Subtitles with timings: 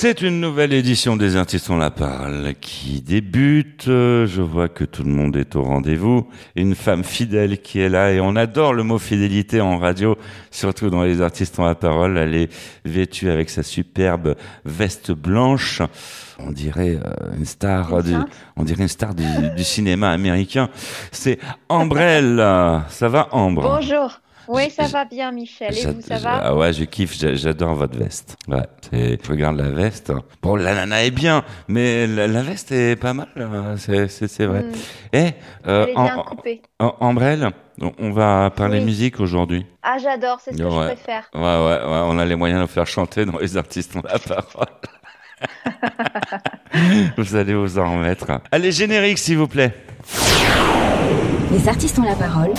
[0.00, 3.86] C'est une nouvelle édition des Artistes ont la parole qui débute.
[3.86, 6.28] Je vois que tout le monde est au rendez-vous.
[6.54, 10.16] Une femme fidèle qui est là et on adore le mot fidélité en radio,
[10.52, 12.16] surtout dans les Artistes ont la parole.
[12.16, 12.52] Elle est
[12.84, 15.82] vêtue avec sa superbe veste blanche.
[16.38, 18.14] On dirait euh, une star du,
[18.54, 19.24] on dirait une star du,
[19.56, 20.68] du cinéma américain.
[21.10, 22.36] C'est Ambrelle.
[22.88, 23.62] Ça va Ambre?
[23.62, 24.20] Bonjour.
[24.48, 25.76] Oui, ça va bien, Michel.
[25.76, 27.14] Et vous, ça va Ah ouais, je kiffe.
[27.18, 28.36] J'adore votre veste.
[28.48, 30.12] Ouais, je regarde la veste.
[30.42, 33.28] Bon, la nana est bien, mais la, veste est pas mal.
[33.76, 34.62] C'est vrai.
[34.62, 34.72] Mm.
[35.12, 35.30] Et
[35.66, 36.24] euh, en,
[36.80, 37.50] en, Ambrelle,
[37.98, 39.66] on va parler musique aujourd'hui.
[39.82, 40.40] Ah, j'adore.
[40.42, 41.30] C'est ce que je préfère.
[41.34, 42.02] Ouais, ouais, ouais.
[42.06, 44.66] On a les moyens de faire chanter dans les artistes ont la parole.
[47.16, 48.26] vous allez vous en remettre.
[48.50, 49.74] Allez, générique, s'il vous plaît.
[51.52, 52.52] Les artistes ont la parole.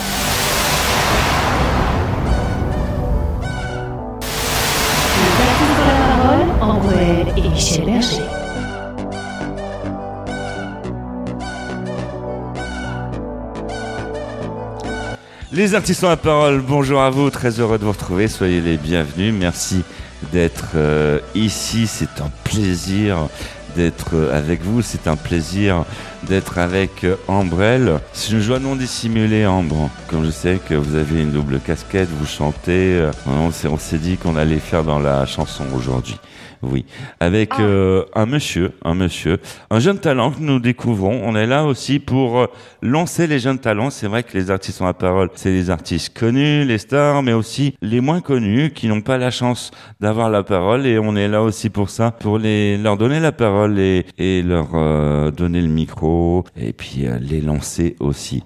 [15.51, 19.33] Les artistes la parole, bonjour à vous, très heureux de vous retrouver, soyez les bienvenus,
[19.37, 19.83] merci
[20.31, 23.27] d'être euh, ici, c'est un plaisir
[23.75, 25.83] d'être euh, avec vous, c'est un plaisir
[26.23, 27.99] d'être avec euh, Ambrelle.
[28.13, 29.89] C'est une joie non dissimulée, Ambre.
[30.07, 34.37] Comme je sais que vous avez une double casquette, vous chantez, on s'est dit qu'on
[34.37, 36.17] allait faire dans la chanson aujourd'hui.
[36.61, 36.85] Oui,
[37.21, 37.61] avec ah.
[37.61, 39.37] euh, un monsieur, un monsieur,
[39.69, 41.21] un jeune talent que nous découvrons.
[41.23, 42.47] On est là aussi pour euh,
[42.81, 43.89] lancer les jeunes talents.
[43.89, 47.31] C'est vrai que les artistes ont la parole, c'est les artistes connus, les stars, mais
[47.31, 49.71] aussi les moins connus qui n'ont pas la chance
[50.01, 50.85] d'avoir la parole.
[50.85, 54.41] Et on est là aussi pour ça, pour les leur donner la parole et, et
[54.41, 58.43] leur euh, donner le micro et puis les lancer aussi.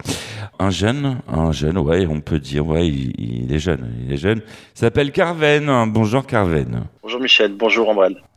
[0.59, 4.17] Un jeune, un jeune, ouais, on peut dire, ouais, il, il est jeune, il est
[4.17, 4.41] jeune.
[4.75, 5.91] S'appelle Carven.
[5.91, 6.83] Bonjour Carven.
[7.01, 7.89] Bonjour Michel, bonjour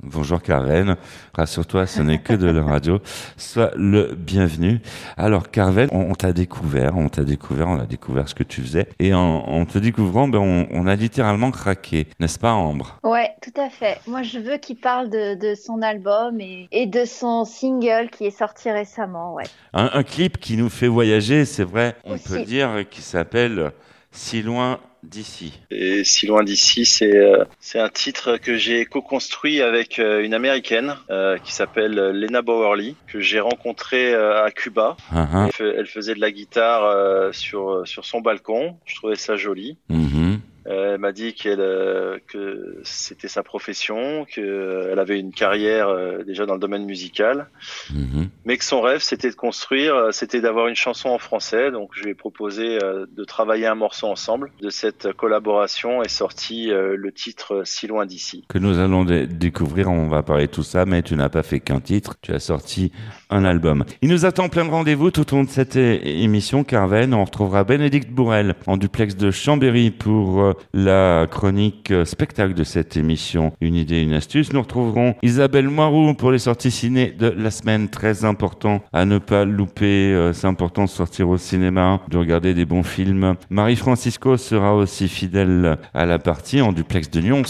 [0.02, 0.96] Bonjour Carven,
[1.34, 3.00] rassure-toi, ce n'est que de la radio.
[3.36, 4.80] Sois le bienvenu.
[5.16, 8.88] Alors Carven, on, t'a découvert, on t'a découvert, on a découvert ce que tu faisais.
[8.98, 12.98] Et en, te découvrant, ben, on, a littéralement craqué, n'est-ce pas Ambre?
[13.02, 13.98] Ouais, tout à fait.
[14.06, 18.70] Moi je veux qu'il parle de, son album et, de son single qui est sorti
[18.70, 19.34] récemment.
[19.34, 19.44] Ouais.
[19.72, 23.72] Un, clip qui nous fait voyager, c'est vrai, on peut dire, qui s'appelle
[24.16, 25.60] Si loin d'ici.
[25.70, 30.32] Et si loin d'ici, c'est euh, c'est un titre que j'ai co-construit avec euh, une
[30.32, 34.96] américaine euh, qui s'appelle Lena Bowerly que j'ai rencontrée à Cuba.
[35.14, 35.50] Uh-huh.
[35.60, 38.78] elle, faisait de la guitare sur sur son balcon.
[38.86, 39.76] Je trouvais ça joli.
[39.90, 40.25] Mm-hmm.
[40.68, 46.46] Elle m'a dit qu'elle euh, que c'était sa profession, qu'elle avait une carrière euh, déjà
[46.46, 47.48] dans le domaine musical,
[47.92, 48.28] mhm.
[48.44, 51.70] mais que son rêve c'était de construire, c'était d'avoir une chanson en français.
[51.70, 54.50] Donc je lui ai proposé de travailler un morceau ensemble.
[54.60, 58.44] De cette collaboration est sorti le titre Si loin d'ici.
[58.48, 61.60] Que nous allons découvrir, on va parler de tout ça, mais tu n'as pas fait
[61.60, 62.92] qu'un titre, tu as sorti
[63.30, 63.84] un album.
[64.02, 67.14] Il nous attend plein de rendez-vous tout au long de cette émission, Carven.
[67.14, 73.52] On retrouvera Bénédicte Bourrel en duplex de Chambéry pour la chronique spectacle de cette émission
[73.60, 74.52] Une idée, une astuce.
[74.52, 77.88] Nous retrouverons Isabelle Moirou pour les sorties ciné de la semaine.
[77.88, 80.12] Très important à ne pas louper.
[80.12, 83.36] Euh, c'est important de sortir au cinéma, de regarder des bons films.
[83.50, 87.42] Marie-Francisco sera aussi fidèle à la partie en duplex de Nyons,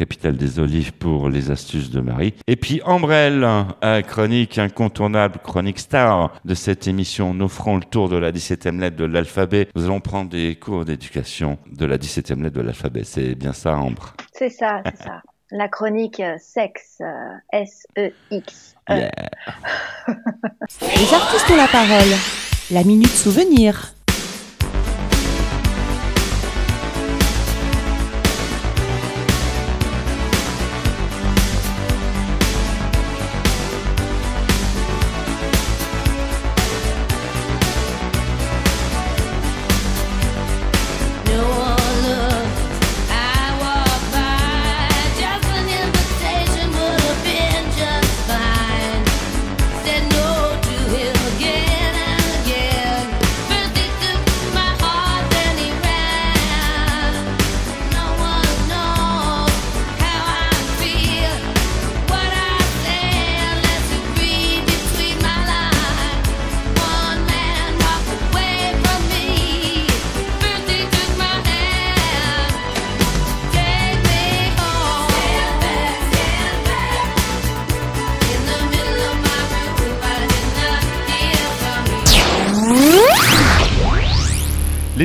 [0.00, 2.32] capitale des olives pour les astuces de Marie.
[2.46, 3.46] Et puis Ambrelle,
[4.08, 7.34] chronique incontournable, chronique star de cette émission.
[7.34, 9.68] Nous ferons le tour de la 17e lettre de l'alphabet.
[9.74, 13.02] Nous allons prendre des cours d'éducation de la 17e lettre de l'alphabet.
[13.04, 14.14] C'est bien ça, Ambre?
[14.32, 15.20] C'est ça, c'est ça.
[15.52, 18.76] La chronique euh, sexe, euh, S-E-X.
[18.88, 18.94] E.
[20.80, 22.14] Les artistes ont la parole.
[22.70, 23.92] La minute souvenir.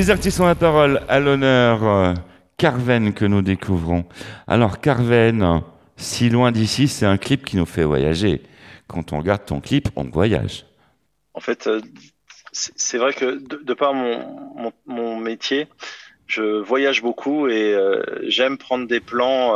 [0.05, 1.83] Les artistes ont la parole à l'honneur.
[1.83, 2.13] Euh,
[2.57, 4.05] Carven que nous découvrons.
[4.45, 5.63] Alors Carven,
[5.97, 8.43] Si loin d'ici, c'est un clip qui nous fait voyager.
[8.85, 10.67] Quand on regarde ton clip, on voyage.
[11.33, 11.81] En fait, euh,
[12.51, 15.65] c'est vrai que de, par mon, métier,
[16.27, 19.55] je voyage beaucoup et euh, j'aime prendre des plans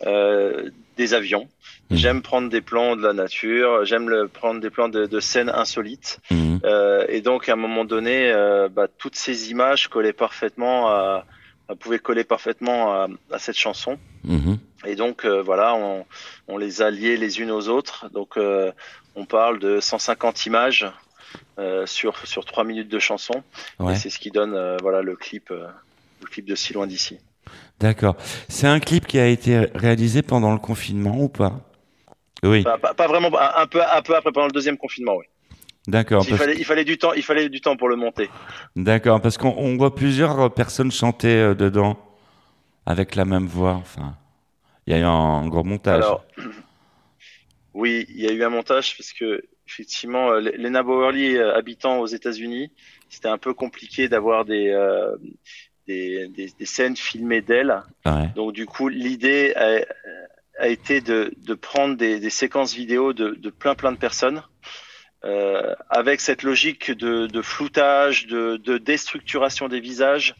[0.00, 1.48] des avions.
[1.90, 1.96] Mmh.
[1.96, 3.84] J'aime prendre des plans de la nature.
[3.84, 6.20] J'aime prendre des plans de, de scènes insolites.
[6.30, 6.58] Mmh.
[7.08, 8.32] et donc, à un moment donné,
[8.72, 11.24] bah, toutes ces images collaient parfaitement à,
[11.80, 13.98] pouvaient coller parfaitement à, à cette chanson.
[14.24, 14.54] Mmh.
[14.86, 16.04] Et donc euh, voilà, on,
[16.48, 18.10] on, les a liés les unes aux autres.
[18.12, 18.72] Donc euh,
[19.14, 20.86] on parle de 150 images
[21.58, 23.42] euh, sur sur trois minutes de chanson.
[23.88, 27.18] Et c'est ce qui donne voilà le clip le clip de Si loin d'ici.
[27.80, 28.16] D'accord.
[28.48, 31.60] C'est un clip qui a été réalisé pendant le confinement ou pas?
[32.42, 32.62] Oui.
[32.62, 33.30] Pas, pas, vraiment.
[33.38, 35.26] Un peu un peu après pendant le deuxième confinement, oui.
[35.88, 36.24] D'accord.
[36.28, 37.12] Il, fallait, il fallait du temps.
[37.12, 38.30] Il fallait du temps pour le monter.
[38.76, 41.98] D'accord, parce qu'on voit plusieurs personnes chanter dedans
[42.86, 43.74] avec la même voix.
[43.74, 44.16] Enfin.
[44.86, 46.02] Il y a eu un gros montage.
[46.02, 46.24] Alors,
[47.74, 52.00] oui, il y a eu un montage parce que effectivement, euh, Lena Bowerly euh, habitant
[52.00, 52.70] aux États-Unis,
[53.08, 55.16] c'était un peu compliqué d'avoir des, euh,
[55.86, 57.82] des, des, scènes filmées d'elle.
[58.34, 59.54] Donc du coup, l'idée
[60.62, 64.42] a, été de, de prendre des, des, séquences vidéo de, de plein plein de personnes
[65.24, 70.34] euh, avec cette logique de, de floutage, de, déstructuration des visages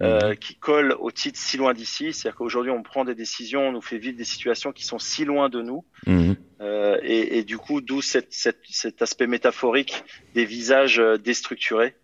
[0.00, 0.36] euh, mhm.
[0.36, 2.12] qui colle au titre si loin d'ici.
[2.12, 5.24] C'est-à-dire qu'aujourd'hui, on prend des décisions, on nous fait vivre des situations qui sont si
[5.24, 5.84] loin de nous.
[6.06, 6.36] Mhm.
[6.60, 10.04] Euh, et, et, du coup, d'où cette, cette, cet aspect métaphorique
[10.34, 11.96] des visages déstructurés.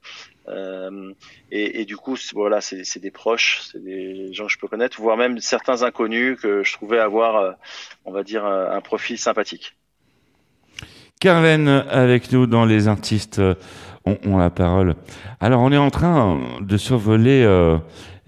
[0.49, 1.13] Euh,
[1.51, 5.17] et, du coup, voilà, c'est des proches, c'est des gens que je peux connaître, voire
[5.17, 7.53] même certains inconnus que je trouvais avoir, euh,
[8.05, 9.77] on va dire, un profil sympathique.
[11.25, 13.55] Carlène avec nous dans les artistes euh,
[14.05, 14.95] ont, la parole.
[15.41, 17.79] Alors on est en train de survoler, euh,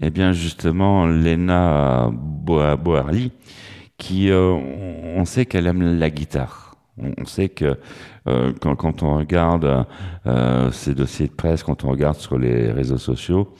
[0.01, 3.31] eh bien justement, Lena Boarly,
[3.99, 6.66] qui, euh, on sait qu'elle aime la guitare.
[6.99, 7.77] On sait que
[8.27, 9.85] euh, quand, quand, on regarde
[10.25, 13.53] euh, ces dossiers de presse, quand on regarde sur les réseaux sociaux,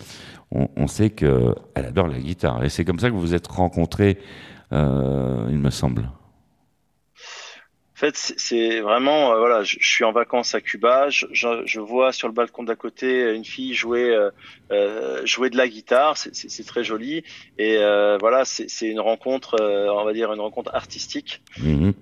[0.51, 2.63] on, sait qu'elle adore la guitare.
[2.63, 4.17] Et c'est comme ça que vous vous êtes rencontrés,
[4.71, 6.09] euh, il me semble.
[7.97, 12.11] En fait, c'est vraiment, euh, voilà, je, suis en vacances à Cuba, je, je, vois
[12.11, 14.29] sur le balcon d'à côté une fille jouer, euh,
[14.69, 17.23] euh jouer de la guitare, c'est très joli,
[17.57, 21.41] et euh, voilà, c'est une rencontre, on va dire une rencontre artistique.
[21.57, 21.95] Mhm.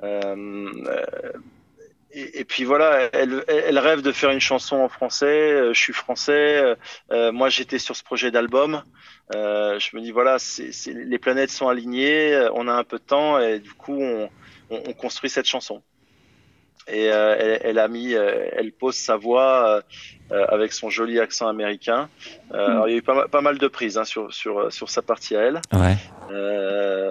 [2.12, 5.74] Et, et, puis voilà, elle, elle, rêve de faire une chanson en français.
[5.74, 6.76] Je suis français.
[7.10, 8.84] moi, j'étais sur ce projet d'album.
[9.32, 12.50] je me dis voilà, c'est les planètes sont alignées.
[12.54, 14.30] On a un peu de temps et du coup, on,
[14.70, 15.82] on, construit cette chanson.
[16.88, 19.82] Et euh, elle, a mis, euh, elle pose sa voix
[20.32, 22.10] euh, avec son joli accent américain.
[22.54, 25.36] Alors, il y a eu pas, mal de prises hein, sur, sur, sur sa partie
[25.36, 25.62] à elle.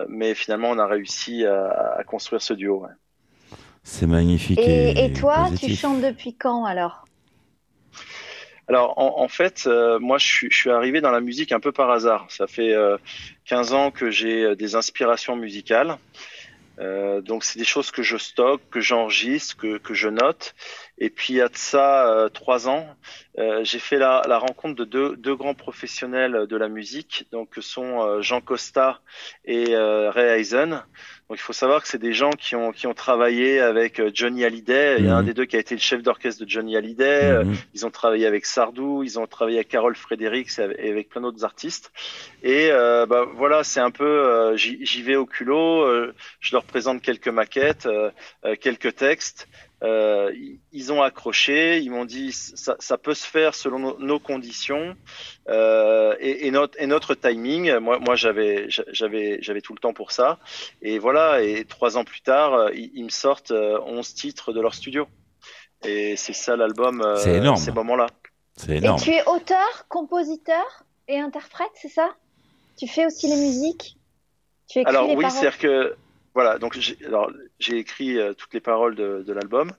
[0.09, 2.87] mais finalement, on a réussi à, construire ce duo.
[3.83, 4.61] C'est magnifique.
[4.63, 7.05] Et, toi, tu chantes depuis quand alors?
[8.67, 9.69] Alors en, fait,
[10.01, 12.27] moi je suis, je suis, arrivé dans la musique un peu par hasard.
[12.31, 12.75] Ça fait
[13.45, 15.99] 15 ans que j'ai des inspirations musicales.
[16.81, 20.55] Euh, donc c'est des choses que je stocke, que j'enregistre, que, que je note.
[20.99, 22.87] Et puis il y a de ça euh, trois ans,
[23.39, 27.51] euh, j'ai fait la, la, rencontre de deux, deux, grands professionnels de la musique, donc
[27.51, 29.01] que sont euh, Jean Costa
[29.45, 30.85] et Ray Eisen.
[31.35, 34.45] Donc il faut savoir que c'est des gens qui ont qui ont travaillé avec Johnny
[34.45, 34.99] Hallyday.
[35.01, 35.27] Il y a un mhm.
[35.27, 37.43] des deux qui a été le chef d'orchestre de Johnny Hallyday.
[37.43, 37.57] Mhm.
[37.75, 41.45] Ils ont travaillé avec Sardou, ils ont travaillé avec Carol Fredericks et avec plein d'autres
[41.45, 41.91] artistes.
[42.45, 45.85] Et bah, voilà, c'est un peu j'y vais au culot.
[46.39, 47.89] je leur présente quelques maquettes,
[48.61, 49.49] quelques textes.
[49.85, 50.33] Euh,
[50.73, 54.97] ils ont accroché, ils m'ont dit ça, ça, peut se faire selon nos, conditions
[55.49, 57.77] euh, et, et, notre, et notre timing.
[57.79, 60.39] Moi, moi j'avais, j'avais, j'avais tout le temps pour ça.
[60.81, 61.43] Et voilà.
[61.43, 65.07] Et trois ans plus tard, euh, ils, me sortent 11 euh, titres de leur studio.
[65.85, 67.03] Et c'est ça l'album.
[67.03, 67.59] Euh, c'est énorme.
[67.59, 68.07] Ces moments-là.
[68.57, 68.99] C'est énorme.
[69.01, 72.15] Et tu es auteur, compositeur et interprète, c'est ça?
[72.79, 73.99] Tu fais aussi les musiques?
[74.67, 75.95] Tu écris Alors oui, c'est-à-dire que
[76.35, 76.77] voilà, donc
[77.61, 79.71] j'ai écrit euh, toutes les paroles de, de l'album.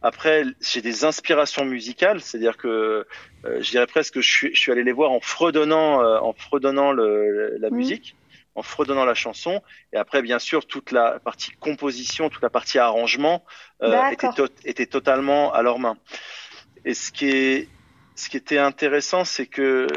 [0.00, 3.04] Après, j'ai des inspirations musicales, c'est-à-dire que
[3.44, 6.18] euh, je dirais presque que je suis, je suis, allé les voir en fredonnant, euh,
[6.20, 8.14] en fredonnant le, la musique,
[8.54, 9.60] en fredonnant la chanson.
[9.92, 13.44] Et après, bien sûr, toute la partie composition, toute la partie arrangement
[13.82, 14.28] était,
[14.64, 15.96] était totalement à leurs mains.
[16.84, 17.68] Et ce qui est,
[18.14, 19.88] ce qui était intéressant, c'est que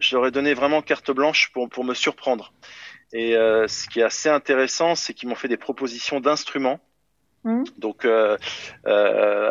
[0.00, 2.52] je leur ai donné vraiment carte blanche pour, pour me surprendre.
[3.14, 6.80] Et euh, ce qui est assez intéressant, c'est qu'ils m'ont fait des propositions d'instruments
[7.44, 7.64] Mmh.
[7.76, 8.38] Donc, euh,
[8.86, 9.50] euh,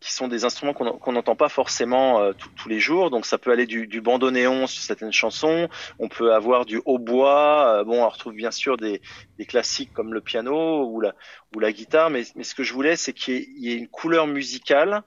[0.00, 3.10] qui sont des instruments qu'on n'entend pas forcément euh, tous les jours.
[3.10, 5.68] Donc, ça peut aller du, du bandoneon sur certaines chansons.
[6.00, 7.84] On peut avoir du hautbois.
[7.84, 9.00] bon, on retrouve bien sûr des,
[9.38, 11.14] des, classiques comme le piano ou la,
[11.54, 12.10] ou la guitare.
[12.10, 15.02] Mais, mais ce que je voulais, c'est qu'il y, ait une couleur musicale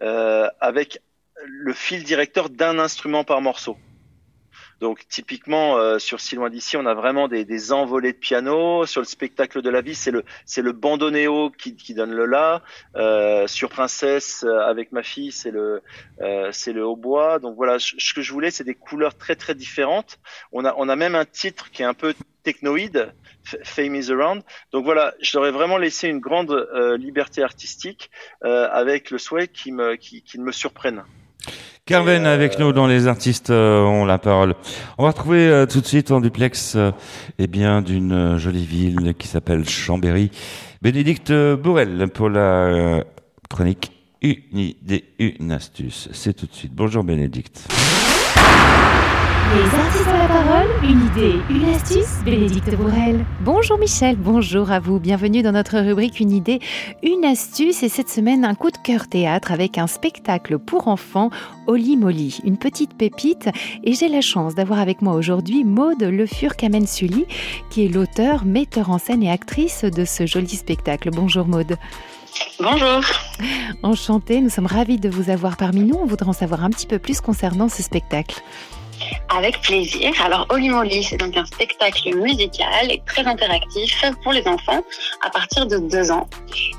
[0.00, 1.00] avec
[1.44, 3.76] le fil directeur d'un instrument par morceau.
[4.80, 8.86] Donc typiquement euh, sur Si loin d'ici, on a vraiment des, des, envolées de piano.
[8.86, 12.24] Sur le spectacle de la vie, c'est le c'est le bandonéo qui, qui donne le
[12.24, 12.62] la.
[12.96, 15.82] Euh, sur Princesse euh, avec ma fille, c'est le
[16.22, 17.38] euh, c'est le hautbois.
[17.38, 20.18] Donc voilà, ce que je voulais, c'est des couleurs très très différentes.
[20.52, 23.12] On a on a même un titre qui est un peu technoïde,
[23.64, 24.42] Fame is Around.
[24.72, 28.10] Donc voilà, je leur ai vraiment laissé une grande euh, liberté artistique
[28.40, 31.04] avec le souhait qu'ils me qui, qui me surprennent.
[31.90, 34.54] Carven avec nous dans les artistes euh, ont la parole.
[34.96, 36.92] On va retrouver euh, tout de suite en duplex euh,
[37.40, 40.30] eh bien d'une jolie ville qui s'appelle Chambéry.
[40.82, 43.02] Bénédicte Bourrel pour la
[43.48, 43.90] chronique
[44.22, 46.08] Une idée, une astuce.
[46.12, 46.72] C'est tout de suite.
[46.72, 47.66] Bonjour Bénédicte.
[49.52, 53.26] Les artistes ont la parole, une idée, une astuce, Bénédicte Bourrel.
[53.40, 56.60] Bonjour Michel, bonjour à vous, bienvenue dans notre rubrique Une idée,
[57.02, 61.30] une astuce et cette semaine un coup de cœur théâtre avec un spectacle pour enfants,
[61.66, 63.48] Oli Molly, une petite pépite
[63.82, 67.26] et j'ai la chance d'avoir avec moi aujourd'hui Maude Le Fur Kamen Sully
[67.70, 71.10] qui est l'auteur, metteur en scène et actrice de ce joli spectacle.
[71.10, 71.76] Bonjour Maude.
[72.60, 73.00] Bonjour.
[73.82, 75.96] Enchantée, nous sommes ravis de vous avoir parmi nous.
[75.96, 78.44] On voudrait en savoir un petit peu plus concernant ce spectacle.
[79.36, 80.12] Avec plaisir.
[80.24, 84.82] Alors, Oli Molly, c'est donc un spectacle musical et très interactif pour les enfants
[85.24, 86.28] à partir de deux ans.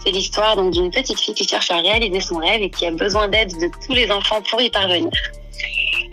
[0.03, 3.27] C'est l'histoire d'une petite fille qui cherche à réaliser son rêve et qui a besoin
[3.27, 5.11] d'aide de tous les enfants pour y parvenir.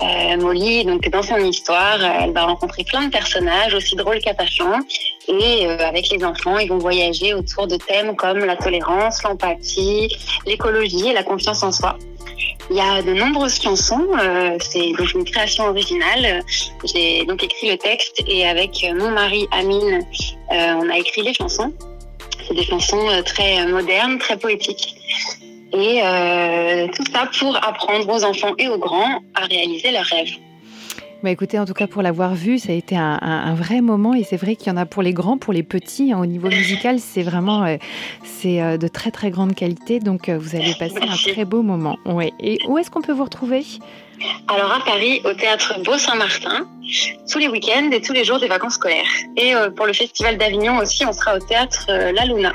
[0.00, 4.78] Euh, Molly, donc dans son histoire, elle va rencontrer plein de personnages aussi drôles qu'attachants
[5.26, 10.08] et euh, avec les enfants, ils vont voyager autour de thèmes comme la tolérance, l'empathie,
[10.46, 11.98] l'écologie et la confiance en soi.
[12.70, 14.06] Il y a de nombreuses chansons.
[14.18, 16.42] Euh, c'est donc une création originale.
[16.84, 20.04] J'ai donc écrit le texte et avec mon mari Amine,
[20.52, 21.72] euh, on a écrit les chansons.
[22.46, 24.96] C'est des chansons euh, très modernes, très poétiques.
[25.72, 26.00] Et
[26.94, 30.32] tout ça pour apprendre aux enfants et aux grands à réaliser leurs rêves.
[31.24, 34.22] Bah écoutez, en tout cas pour l'avoir vu, ça a été un, vrai moment et
[34.22, 36.12] c'est vrai qu'il y en a pour les grands, pour les petits.
[36.12, 37.76] Hein, au niveau musical, c'est vraiment euh,
[38.44, 39.98] euh, de très très grande qualité.
[39.98, 41.98] Donc euh, vous allez passer un très beau moment.
[42.06, 42.32] Ouais.
[42.38, 43.64] Et où est-ce qu'on peut vous retrouver?
[44.46, 46.68] Alors à Paris, au théâtre Beau Saint-Martin,
[47.28, 49.10] tous les week-ends et tous les jours des vacances scolaires.
[49.36, 52.52] Et pour le festival d'Avignon aussi, on sera au théâtre La Luna.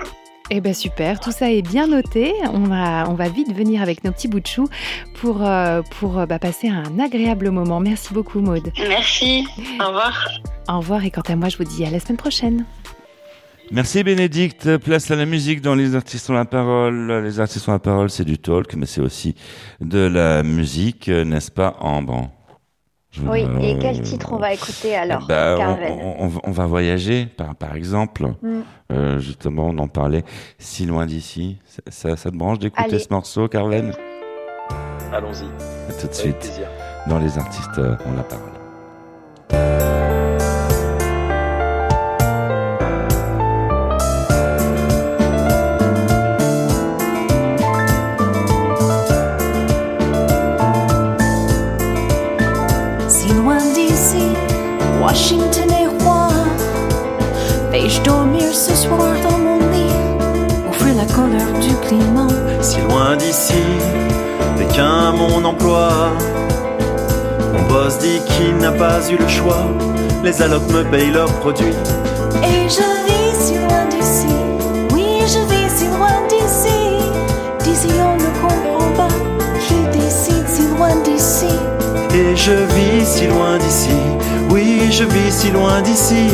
[0.49, 2.33] Eh bien super, tout ça est bien noté.
[2.51, 4.67] On va, on va vite venir avec nos petits bouts de chou
[5.15, 7.79] pour, euh, pour euh, bah, passer un agréable moment.
[7.79, 8.71] Merci beaucoup Maude.
[8.77, 9.47] Merci,
[9.79, 10.27] au revoir.
[10.67, 12.65] Au revoir et quant à moi je vous dis à la semaine prochaine.
[13.71, 14.77] Merci Bénédicte.
[14.77, 17.23] Place à la musique dans Les Artistes ont la parole.
[17.23, 19.35] Les Artistes ont la parole, c'est du talk, mais c'est aussi
[19.79, 22.29] de la musique, n'est-ce pas, Ambre?
[23.21, 25.57] Oui, et quel titre on va écouter alors bah,
[26.43, 28.33] on, va voyager, par, par exemple.
[28.41, 28.61] Mm.
[28.91, 30.23] Euh, justement, on en parlait
[30.57, 31.57] si loin d'ici.
[31.89, 33.93] Ça, ça, te branche d'écouter ce morceau, Carven
[35.11, 35.45] Allons-y.
[36.01, 36.51] tout de suite.
[37.07, 40.12] Dans Les artistes, euh, on la parle.
[55.03, 56.29] Washington est roi.
[57.71, 59.93] Vais-je dormir ce soir dans mon lit?
[60.69, 62.29] Offrir la couleur du climat.
[62.61, 63.65] Si loin d'ici
[64.57, 65.89] n'est qu'un mon emploi.
[67.53, 69.65] Mon boss dit qu'il n'a pas eu le choix.
[70.23, 71.75] Les allocs me payent leurs produits.
[72.41, 74.33] Et je vis si loin d'ici.
[74.93, 76.79] Oui, je vis si loin d'ici.
[77.61, 79.13] D'ici on ne comprend pas.
[79.67, 81.53] Qui décide si loin d'ici?
[82.15, 83.89] Et je vis si loin d'ici
[84.93, 86.27] je vis si loin d'ici.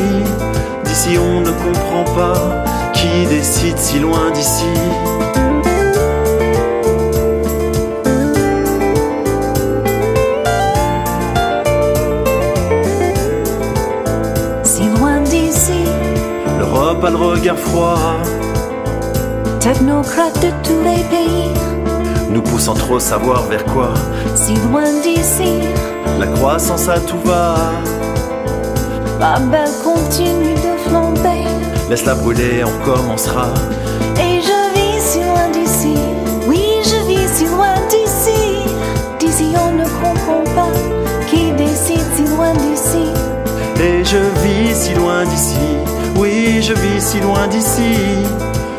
[0.84, 2.64] D'ici on ne comprend pas
[2.94, 4.66] qui décide si loin d'ici.
[14.64, 15.84] Si loin d'ici.
[16.58, 18.18] L'Europe a le regard froid.
[19.62, 21.54] Technocrates de tous les pays.
[22.30, 23.94] Nous poussant trop savoir vers quoi.
[24.36, 25.62] Si loin d'ici.
[26.20, 27.56] La croissance à tout va.
[29.20, 31.44] Babel continue de flamber.
[31.90, 33.48] Laisse-la brûler, on recommencera.
[34.18, 35.96] Et je vis si loin d'ici.
[36.48, 38.64] Oui, je vis si loin d'ici.
[39.20, 40.72] D'ici, on ne comprend pas.
[41.30, 43.06] Qui décide si loin d'ici?
[43.82, 45.68] Et je vis si loin d'ici.
[46.16, 47.96] Oui, je vis si loin d'ici.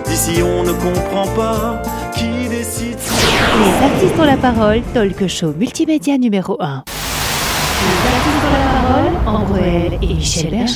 [0.06, 1.82] D'ici, si on ne comprend pas
[2.14, 2.99] qui décide
[3.62, 6.85] Les artistes ont la parole, talk show multimédia numéro 1.
[7.82, 8.69] Les artistes ont la parole,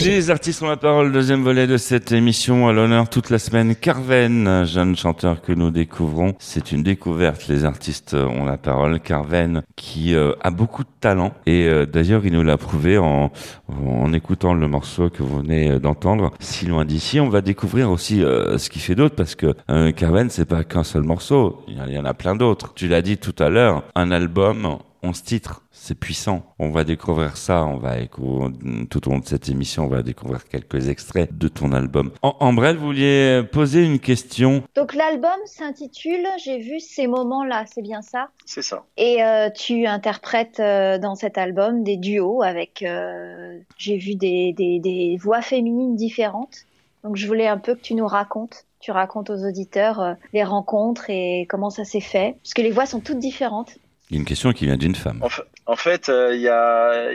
[0.04, 2.68] Les artistes ont la parole, deuxième volet de cette émission.
[2.68, 6.34] À l'honneur toute la semaine, Carven, un jeune chanteur que nous découvrons.
[6.38, 9.00] C'est une découverte, les artistes ont la parole.
[9.00, 11.32] Carven, qui euh, a beaucoup de talent.
[11.46, 13.32] Et euh, d'ailleurs, il nous l'a prouvé en,
[13.68, 16.30] en écoutant le morceau que vous venez d'entendre.
[16.40, 19.92] Si loin d'ici, on va découvrir aussi euh, ce qu'il fait d'autre, parce que euh,
[19.92, 21.64] Carven, c'est pas qu'un seul morceau.
[21.68, 22.72] Il y en a plein d'autres.
[22.74, 25.62] Tu l'as dit tout à l'heure, un album, 11 titres.
[25.70, 26.42] C'est puissant.
[26.58, 27.64] On va découvrir ça.
[27.64, 28.50] On va écou-
[28.88, 32.10] tout au long de cette émission, on va découvrir quelques extraits de ton album.
[32.22, 34.62] En, Ambrelle, vous vouliez poser une question.
[34.74, 38.28] Donc l'album s'intitule J'ai vu ces moments-là, c'est bien ça?
[38.46, 38.84] C'est ça.
[38.96, 44.52] Et euh, tu interprètes euh, dans cet album des duos avec, euh, j'ai vu des,
[44.52, 46.64] des, des voix féminines différentes.
[47.02, 50.42] Donc je voulais un peu que tu nous racontes, tu racontes aux auditeurs euh, les
[50.44, 53.76] rencontres et comment ça s'est fait, parce que les voix sont toutes différentes.
[54.14, 55.20] Une question qui vient d'une femme.
[55.22, 57.12] En, fa- en fait, euh, il y, a,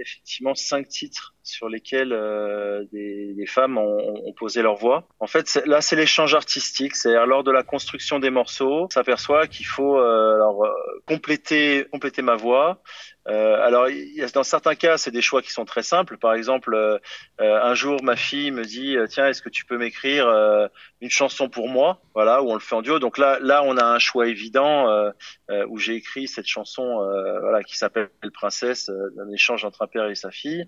[0.00, 5.08] effectivement cinq titres sur lesquels euh, des, femmes ont, posé leur voix.
[5.18, 6.96] En fait, là, c'est l'échange artistique.
[6.96, 10.38] C'est-à-dire lors de la construction des morceaux, on s'aperçoit qu'il faut euh,
[11.06, 11.86] compléter
[12.22, 12.82] ma voix.
[13.30, 13.86] Euh, alors,
[14.34, 16.18] dans certains cas, c'est des choix qui sont très simples.
[16.18, 16.98] Par exemple, euh,
[17.40, 20.66] euh, un jour, ma fille me dit euh, Tiens, est-ce que tu peux m'écrire euh,
[21.00, 22.02] une chanson pour moi?
[22.14, 22.98] Voilà, où on le fait en duo.
[22.98, 25.12] Donc là, là, on a un choix évident euh,
[25.68, 26.96] où j'ai écrit cette chanson,
[27.40, 30.66] voilà, qui s'appelle Princesse, d'un échange entre un père et sa fille.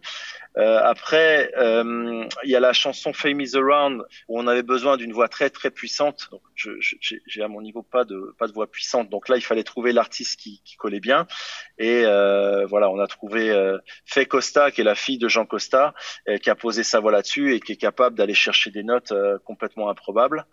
[0.56, 5.28] Après, il y a la chanson Fame is Around où on avait besoin d'une voix
[5.28, 6.30] très très puissante.
[7.26, 9.10] J'ai à mon niveau pas de pas de voix puissante.
[9.10, 11.26] Donc là, il fallait trouver l'artiste qui, qui collait bien.
[11.78, 15.46] Et euh, voilà, on a trouvé euh, Faye Costa, qui est la fille de Jean
[15.46, 15.94] Costa,
[16.28, 19.12] euh, qui a posé sa voix là-dessus et qui est capable d'aller chercher des notes
[19.12, 20.46] euh, complètement improbables.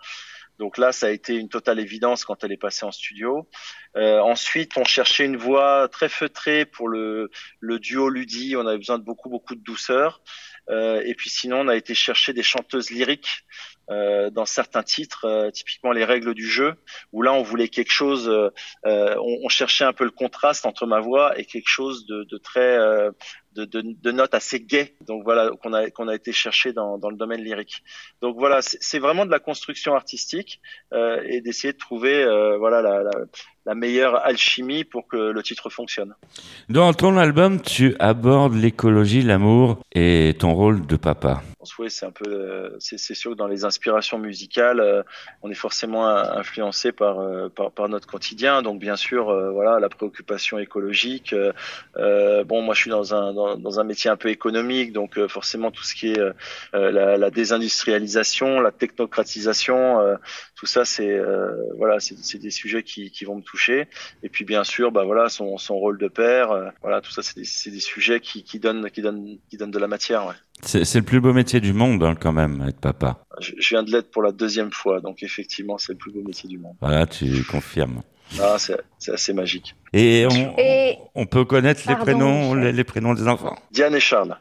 [0.60, 3.48] Donc là, ça a été une totale évidence quand elle est passée en studio.
[3.96, 8.58] Euh, ensuite, on cherchait une voix très feutrée pour le, le duo Ludi.
[8.58, 10.22] On avait besoin de beaucoup, beaucoup de douceur.
[10.70, 13.46] Euh, et puis sinon, on a été chercher des chanteuses lyriques
[13.90, 16.76] euh, dans certains titres, euh, typiquement les règles du jeu,
[17.12, 18.30] où là, on voulait quelque chose.
[18.30, 18.50] euh,
[18.86, 22.38] on, on cherchait un peu le contraste entre ma voix et quelque chose de, de
[22.38, 22.78] très
[23.56, 24.94] de, de, de notes assez gaies.
[25.08, 27.84] Donc voilà qu'on a qu'on a été chercher dans, dans le domaine lyrique.
[28.22, 30.62] Donc voilà, c'est vraiment de la construction artistique
[30.94, 32.24] et d'essayer de trouver
[32.60, 33.12] voilà la, la,
[33.66, 36.14] la meilleure alchimie pour que le titre fonctionne.
[36.70, 41.42] Dans ton album, tu abordes l'écologie, l'amour et ton rôle de papa.
[41.78, 43.79] Voit, c'est un peu, c'est sûr que dans les inspirations
[44.18, 45.04] musicales, euh,
[45.42, 48.62] on est forcément in- influencé par, euh, par par notre quotidien.
[48.62, 51.36] Donc bien sûr, euh, voilà, la préoccupation écologique.
[51.96, 55.84] bon, moi, je suis dans un dans, un métier un peu économique, donc forcément tout
[55.84, 56.22] ce qui est
[56.74, 60.18] la, désindustrialisation, la technocratisation,
[60.56, 61.20] tout ça, c'est
[61.78, 63.88] voilà, c'est des sujets qui qui vont me toucher.
[64.24, 67.36] Et puis bien sûr, bah voilà, son son rôle de père, voilà, tout ça, c'est
[67.36, 70.34] des des sujets qui qui donnent qui donnent qui de la matière.
[70.62, 73.20] C'est le plus beau métier du monde, hein, quand même, être papa.
[73.40, 76.22] Je, je viens de l'être pour la deuxième fois, donc effectivement, c'est le plus beau
[76.26, 76.76] métier du monde.
[76.82, 78.02] Voilà, tu confirmes.
[78.40, 79.76] Ah, c'est assez magique.
[79.94, 83.56] Et on, Et- on peut connaître les prénoms, les, les prénoms des enfants.
[83.72, 84.38] Diane et Charles.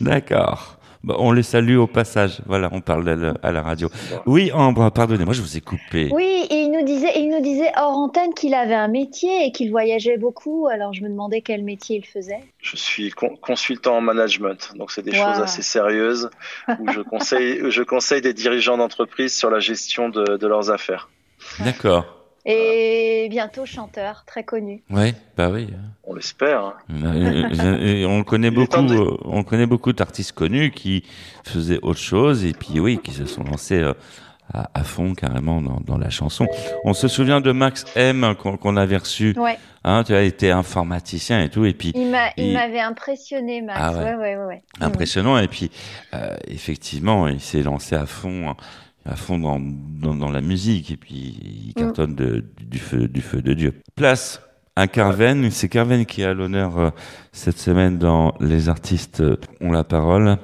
[0.00, 0.78] D'accord.
[1.02, 2.40] Bah, on les salue au passage.
[2.46, 3.88] Voilà, on parle à la, à la radio.
[4.26, 6.10] Oui, Ambre, pardonnez-moi, je vous ai coupé.
[6.12, 9.52] Oui, et il nous disait, il nous disait hors antenne qu'il avait un métier et
[9.52, 10.66] qu'il voyageait beaucoup.
[10.68, 12.40] Alors je me demandais quel métier il faisait.
[12.60, 15.24] Je suis con- consultant en management, donc c'est des Wow.
[15.24, 16.30] choses assez sérieuses
[16.80, 21.08] où je conseille, je conseille des dirigeants d'entreprise sur la gestion de, de leurs affaires.
[21.60, 22.04] D'accord.
[22.48, 24.84] Et bientôt chanteur, très connu.
[24.88, 25.66] Ouais, bah oui.
[26.04, 26.60] On l'espère.
[26.60, 26.74] hein.
[27.80, 31.02] Et on connaît beaucoup, de- euh, on connaît beaucoup d'artistes connus qui
[31.44, 33.94] faisaient autre chose et puis oui, qui se sont lancés euh,
[34.56, 36.46] à, à fond carrément dans, dans la chanson.
[36.84, 39.34] On se souvient de Max M qu'on avait reçu.
[39.38, 42.80] Ouais, Hein, tu as été informaticien et tout et puis il m'a, il Il- m'avait
[42.80, 43.78] impressionné, Max.
[43.80, 44.14] Ah ouais.
[44.16, 45.70] ouais, ouais, impressionnant et puis
[46.12, 48.56] euh, effectivement il s'est lancé à fond
[49.08, 51.84] à fond dans, dans, dans la musique et puis il Mm.
[51.84, 53.80] cartonne de, du feu du feu de Dieu.
[53.94, 54.40] Place
[54.78, 56.90] à Carven, c'est Carven qui a l'honneur euh,
[57.32, 60.36] cette semaine dans Les artistes euh, ont la parole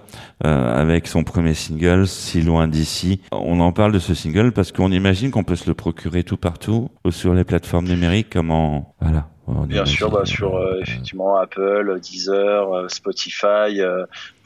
[0.46, 3.20] euh, avec son premier single Si loin d'ici.
[3.30, 6.38] On en parle de ce single parce qu'on imagine qu'on peut se le procurer tout
[6.38, 9.28] partout ou sur les plateformes numériques comment voilà.
[9.46, 13.80] On Bien sûr, bah, sur euh, effectivement Apple, Deezer, Spotify.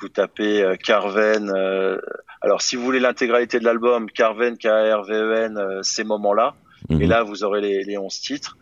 [0.00, 1.52] vous tapez Carven.
[2.40, 6.54] alors, si vous voulez l'intégralité de l'album, Carven, K-A-R-V-E-N, ces moments-là.
[6.88, 7.02] Mhm.
[7.02, 8.56] Et là, vous aurez les, les 11 titres.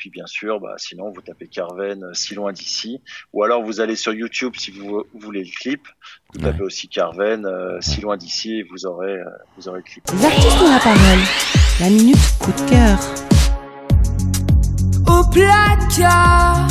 [0.00, 3.02] Et puis, bien sûr, bah, sinon, vous tapez Carven, euh, si loin d'ici.
[3.34, 5.86] Ou alors, vous allez sur YouTube si vous voulez le clip.
[6.32, 6.52] Vous Ouais.
[6.52, 9.24] tapez aussi Carven, euh, si loin d'ici, et vous aurez, euh,
[9.58, 10.02] vous aurez le clip.
[10.18, 11.18] Les artistes ont la parole.
[11.80, 12.98] La minute coup de cœur.
[15.06, 16.66] Au placard,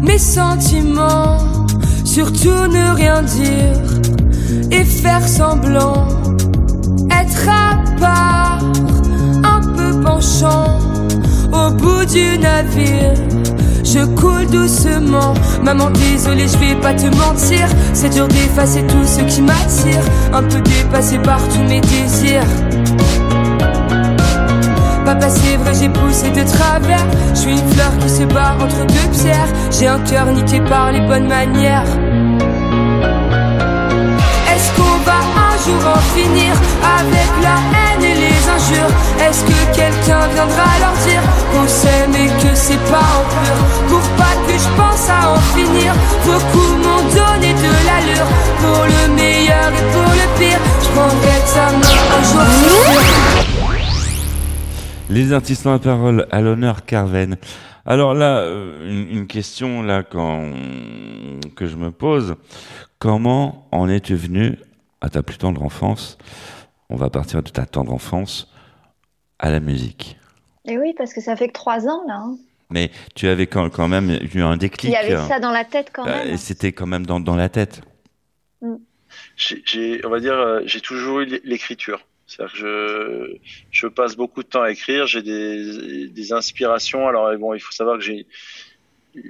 [0.00, 1.66] mes sentiments,
[2.06, 3.76] surtout ne rien dire
[4.72, 6.08] et faire semblant,
[7.10, 8.64] être à part,
[9.44, 10.78] un peu penchant,
[11.66, 13.14] au bout du navire.
[13.84, 17.66] Je coule doucement, maman désolé je vais pas te mentir.
[17.92, 20.04] C'est dur d'effacer tout ce qui m'attire.
[20.32, 22.42] Un peu dépassé par tous mes désirs.
[25.04, 27.06] Papa c'est vrai j'ai poussé de travers.
[27.34, 29.52] Je suis une fleur qui se bat entre deux pierres.
[29.70, 31.86] J'ai un cœur niqué par les bonnes manières.
[34.52, 36.52] Est-ce qu'on va un jour en finir
[36.98, 37.93] Avec la haine?
[38.48, 38.92] Injures.
[39.20, 43.56] Est-ce que quelqu'un viendra leur dire Qu'on s'aime et que c'est pas en pur?
[43.88, 45.92] Pour pas que je pense à en finir
[46.24, 48.28] Beaucoup m'ont donné de l'allure.
[48.60, 52.44] Pour le meilleur et pour le pire Je prendrai ta main un jour
[55.10, 57.36] Les artistes ont la parole à l'honneur Carven.
[57.86, 60.42] Alors là, euh, une, une question là quand,
[61.54, 62.36] que je me pose,
[62.98, 64.58] comment en es-tu venu
[65.02, 66.16] à ta plus tendre enfance
[66.94, 68.48] On va partir de ta tendre enfance
[69.40, 70.16] à la musique.
[70.64, 72.18] Et oui, parce que ça fait que trois ans là.
[72.24, 72.36] hein.
[72.70, 74.92] Mais tu avais quand, quand même eu un déclic.
[74.92, 76.34] Il y avait euh, ça dans la tête quand euh, même.
[76.34, 77.80] et c'était quand même dans, dans la tête.
[79.36, 82.06] j'ai, j'ai- on va dire, euh, j'ai toujours eu l'écriture.
[82.28, 83.36] C'est-à-dire que je,
[83.72, 85.08] je passe beaucoup de temps à écrire.
[85.08, 87.08] J'ai des, des inspirations.
[87.08, 88.26] Alors bon, il faut savoir que j'ai,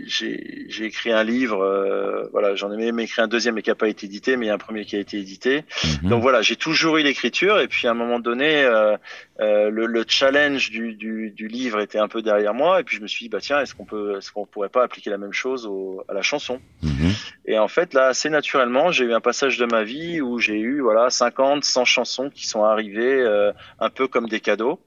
[0.06, 1.62] j'ai, écrit un livre.
[1.62, 4.46] euh, voilà, j'en ai même écrit un deuxième mais qui n'a pas été édité, mais
[4.46, 5.64] il y a un premier qui a été édité.
[6.02, 6.10] Mhm.
[6.10, 7.60] Donc voilà, j'ai toujours eu l'écriture.
[7.60, 8.96] Et puis à un moment donné, euh,
[9.40, 12.80] euh, le, le challenge du, du, du livre était un peu derrière moi.
[12.80, 14.82] Et puis je me suis dit, bah tiens, est-ce qu'on peut, est-ce qu'on pourrait pas
[14.82, 16.60] appliquer la même chose au, à la chanson?
[16.82, 17.12] Mhm.
[17.46, 20.58] et en fait, là, assez naturellement, j'ai eu un passage de ma vie où j'ai
[20.58, 24.80] eu voilà 50, 100 chansons qui sont arrivées euh, un peu comme des cadeaux.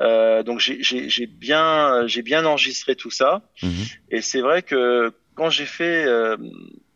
[0.00, 3.42] Euh, donc j'ai- bien, j'ai bien enregistré tout ça.
[3.62, 3.84] Mhm.
[4.10, 6.36] Et c'est vrai que quand j'ai fait, euh,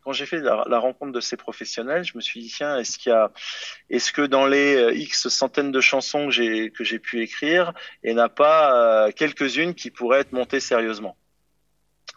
[0.02, 2.98] quand j'ai fait la, la rencontre de ces professionnels, je me suis dit tiens, est-ce
[2.98, 3.32] qu'il y a,
[3.90, 7.72] est-ce que dans les euh, X centaines de chansons que j'ai que j'ai pu écrire,
[8.02, 11.16] il n'y en a pas euh, quelques-unes qui pourraient être montées sérieusement?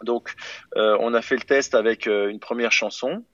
[0.04, 0.34] Donc,
[0.76, 3.24] euh, on a fait le test avec euh, une première chanson.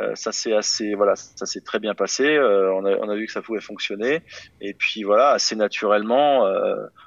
[0.00, 2.38] Euh, ça s'est assez, voilà, ça s'est très bien passé.
[2.38, 4.22] On, a, on a vu que ça pouvait fonctionner.
[4.60, 6.44] Et puis voilà, assez naturellement,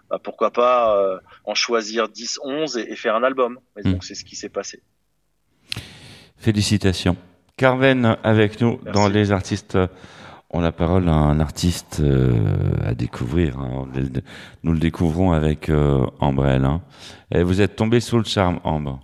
[0.09, 3.59] bah, pourquoi pas en choisir 10, 11 et, et faire un album.
[3.77, 4.81] Et donc c'est ce qui s'est passé.
[6.37, 7.17] Félicitations.
[7.57, 8.99] Carven avec nous Merci.
[8.99, 9.77] dans les artistes
[10.53, 12.33] ont la parole, un artiste euh,
[12.85, 13.57] à découvrir.
[13.59, 13.87] hein.
[14.63, 16.45] Nous le découvrons avec euh, Ambre.
[16.47, 16.81] elle, hein.
[17.33, 18.99] Et vous êtes tombé sous le charme, Ambre.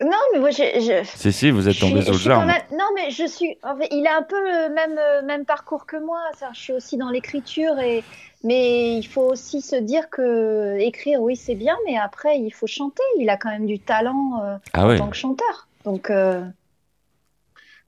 [0.00, 2.46] Non, mais moi, je, je, Si, si, vous êtes tombé sous le charme.
[2.46, 3.56] même- Non, mais je suis.
[3.62, 6.18] En fait, il a un peu le même, euh, même parcours que moi.
[6.52, 8.02] Je suis aussi dans l'écriture et.
[8.46, 12.66] Mais il faut aussi se dire que écrire, oui, c'est bien, mais après, il faut
[12.66, 13.02] chanter.
[13.18, 15.68] Il a quand même du talent euh, Ah en tant que chanteur.
[15.86, 16.10] Donc,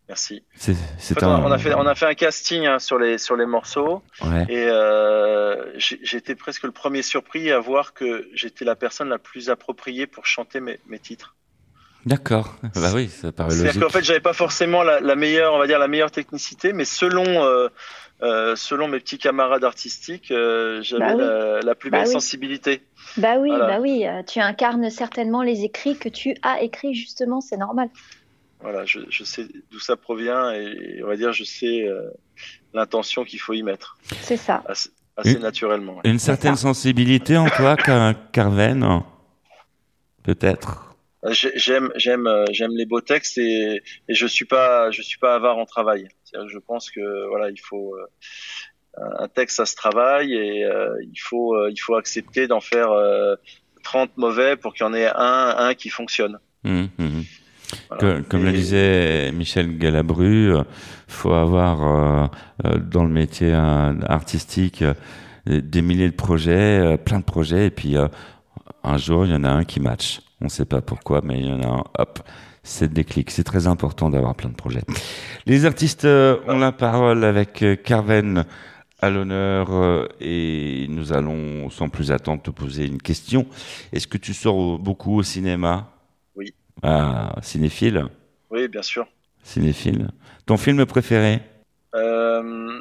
[0.09, 0.45] Merci.
[1.27, 1.43] un.
[1.43, 4.47] on, a fait, on a fait un casting hein, sur les sur les morceaux Ouais.
[4.49, 9.51] et euh, j'étais presque le premier surpris à voir que j'étais la personne la plus
[9.51, 11.35] appropriée pour chanter mes, mes titres.
[12.05, 12.55] D'accord.
[12.77, 13.83] Bah oui, ça paraît C'est-à-dire logique.
[13.83, 16.85] qu'en fait, j'avais pas forcément la, la meilleure, on va dire la meilleure technicité, mais
[16.85, 17.67] selon euh,
[18.23, 21.21] euh, selon mes petits camarades artistiques, euh, j'avais Bah oui.
[21.25, 22.13] la, la plus Bah belle oui.
[22.13, 22.83] sensibilité.
[23.17, 23.67] bah oui, Voilà.
[23.67, 24.05] bah oui.
[24.29, 27.89] tu incarnes certainement les écrits que tu as écrits, justement, c'est normal.
[28.61, 32.09] Voilà, je, je sais d'où ça provient et on va dire je sais euh,
[32.75, 34.63] l'intention qu'il faut y mettre C'est ça.
[34.67, 36.01] assez, assez Une- naturellement.
[36.05, 39.03] Une certaine sensibilité en toi, Car- Carven
[40.23, 40.95] Peut-être?
[41.31, 45.19] J'ai- J'aime j'aime euh, j'aime les beaux textes et, et je suis pas je suis
[45.19, 46.09] pas avare en travail.
[46.33, 51.19] Je pense que voilà il faut euh, un texte ça se travaille et euh, il
[51.19, 53.35] faut euh, il faut accepter d'en faire euh,
[53.83, 56.39] 30 mauvais pour qu'il y en ait un un qui fonctionne.
[56.65, 57.25] Mhm, mhm.
[57.91, 58.21] Voilà.
[58.29, 60.63] Comme le disait Michel Galabru, euh,
[61.09, 62.27] faut avoir euh,
[62.67, 64.95] euh, dans le métier euh, artistique euh,
[65.47, 68.09] des milliers de projets, plein de projets, et puis euh,
[68.83, 70.21] un jour il y en a un qui match.
[70.41, 71.85] On ne sait pas pourquoi, mais il y en a un.
[71.99, 72.19] Hop,
[72.63, 73.31] c'est le déclic.
[73.31, 74.83] C'est très important d'avoir plein de projets.
[75.47, 78.45] Les artistes ont la parole avec Carven
[79.01, 83.47] à l'honneur et nous allons sans plus attendre te poser une question.
[83.93, 85.91] Est-ce que tu sors au- beaucoup au cinéma?
[86.83, 88.07] Ah, cinéphile
[88.51, 89.07] Oui, bien sûr.
[89.43, 90.09] Cinéphile.
[90.45, 91.41] Ton film préféré?
[91.95, 92.81] Euh,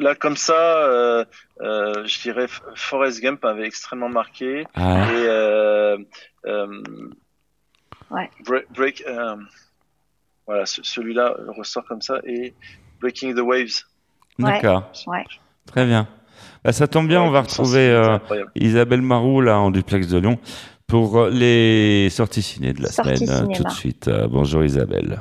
[0.00, 1.24] là comme ça, euh,
[1.62, 4.66] euh, je dirais Forrest Gump m'avait extrêmement marqué.
[4.74, 5.96] Ah, Et euh,
[6.46, 6.82] euh,
[8.10, 8.30] Ouais.
[8.44, 9.34] Break, Break, euh,
[10.46, 12.54] voilà, ce- celui-là ressort comme ça et
[13.00, 13.82] Breaking the Waves.
[14.38, 14.92] D'accord.
[15.08, 15.24] Ouais.
[15.66, 16.06] Très bien.
[16.62, 18.18] Bah, ça tombe bien, on va retrouver euh,
[18.54, 20.38] Isabelle Marou là en duplex de Lyon
[20.86, 24.10] pour euh, les sorties ciné de la semaine tout de suite.
[24.30, 25.20] bonjour Isabelle.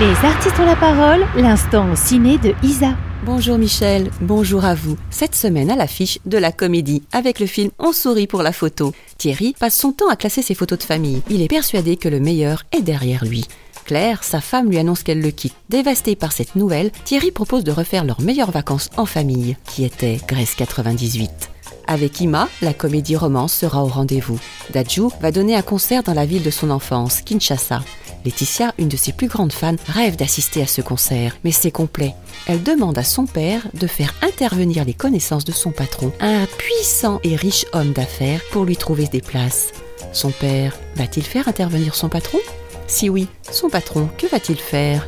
[0.00, 2.96] Les artistes ont la parole, l'instant ciné de Isa.
[3.24, 4.96] Bonjour Michel, bonjour à vous.
[5.08, 8.92] Cette semaine à l'affiche de la comédie avec le film On sourit pour la photo.
[9.18, 11.22] Thierry passe son temps à classer ses photos de famille.
[11.30, 13.44] Il est persuadé que le meilleur est derrière lui.
[13.84, 15.54] Claire, sa femme lui annonce qu'elle le quitte.
[15.68, 20.18] Dévasté par cette nouvelle, Thierry propose de refaire leurs meilleures vacances en famille, qui était
[20.26, 21.53] Grèce 98.
[21.86, 24.38] Avec Ima, la comédie romance sera au rendez-vous.
[24.72, 27.82] Dajou va donner un concert dans la ville de son enfance, Kinshasa.
[28.24, 32.14] Laetitia, une de ses plus grandes fans, rêve d'assister à ce concert, mais c'est complet.
[32.46, 37.20] Elle demande à son père de faire intervenir les connaissances de son patron, un puissant
[37.22, 39.72] et riche homme d'affaires, pour lui trouver des places.
[40.12, 42.38] Son père va-t-il faire intervenir son patron?
[42.86, 45.06] Si oui, son patron, que va-t-il faire?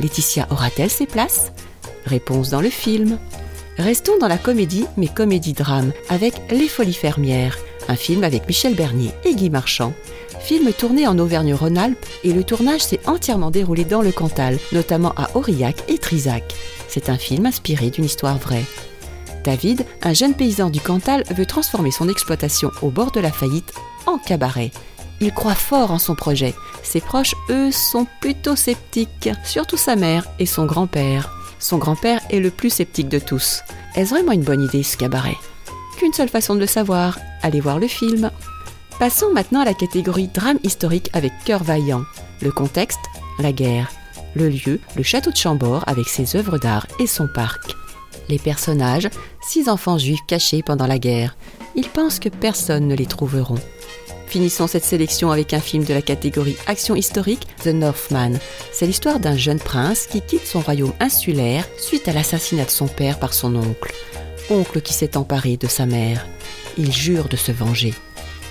[0.00, 1.52] Laetitia aura-t-elle ses places?
[2.06, 3.18] Réponse dans le film.
[3.78, 7.58] Restons dans la comédie, mais comédie-drame, avec Les Folies Fermières,
[7.88, 9.92] un film avec Michel Bernier et Guy Marchand.
[10.40, 15.30] Film tourné en Auvergne-Rhône-Alpes et le tournage s'est entièrement déroulé dans le Cantal, notamment à
[15.34, 16.54] Aurillac et Trisac.
[16.86, 18.64] C'est un film inspiré d'une histoire vraie.
[19.42, 23.72] David, un jeune paysan du Cantal, veut transformer son exploitation au bord de la faillite
[24.06, 24.70] en cabaret.
[25.20, 26.54] Il croit fort en son projet.
[26.84, 31.32] Ses proches, eux, sont plutôt sceptiques, surtout sa mère et son grand-père.
[31.64, 33.62] Son grand-père est le plus sceptique de tous.
[33.94, 35.38] Est-ce vraiment une bonne idée ce cabaret?
[35.96, 38.30] Qu'une seule façon de le savoir, allez voir le film.
[38.98, 42.02] Passons maintenant à la catégorie drame historique avec cœur vaillant.
[42.42, 43.00] Le contexte,
[43.38, 43.90] la guerre.
[44.34, 47.74] Le lieu, le château de Chambord avec ses œuvres d'art et son parc.
[48.28, 49.08] Les personnages,
[49.40, 51.34] six enfants juifs cachés pendant la guerre.
[51.76, 53.58] Ils pensent que personne ne les trouveront.
[54.34, 58.40] Finissons cette sélection avec un film de la catégorie action historique, The Northman.
[58.72, 62.88] C'est l'histoire d'un jeune prince qui quitte son royaume insulaire suite à l'assassinat de son
[62.88, 63.94] père par son oncle.
[64.50, 66.26] Oncle qui s'est emparé de sa mère.
[66.76, 67.94] Il jure de se venger.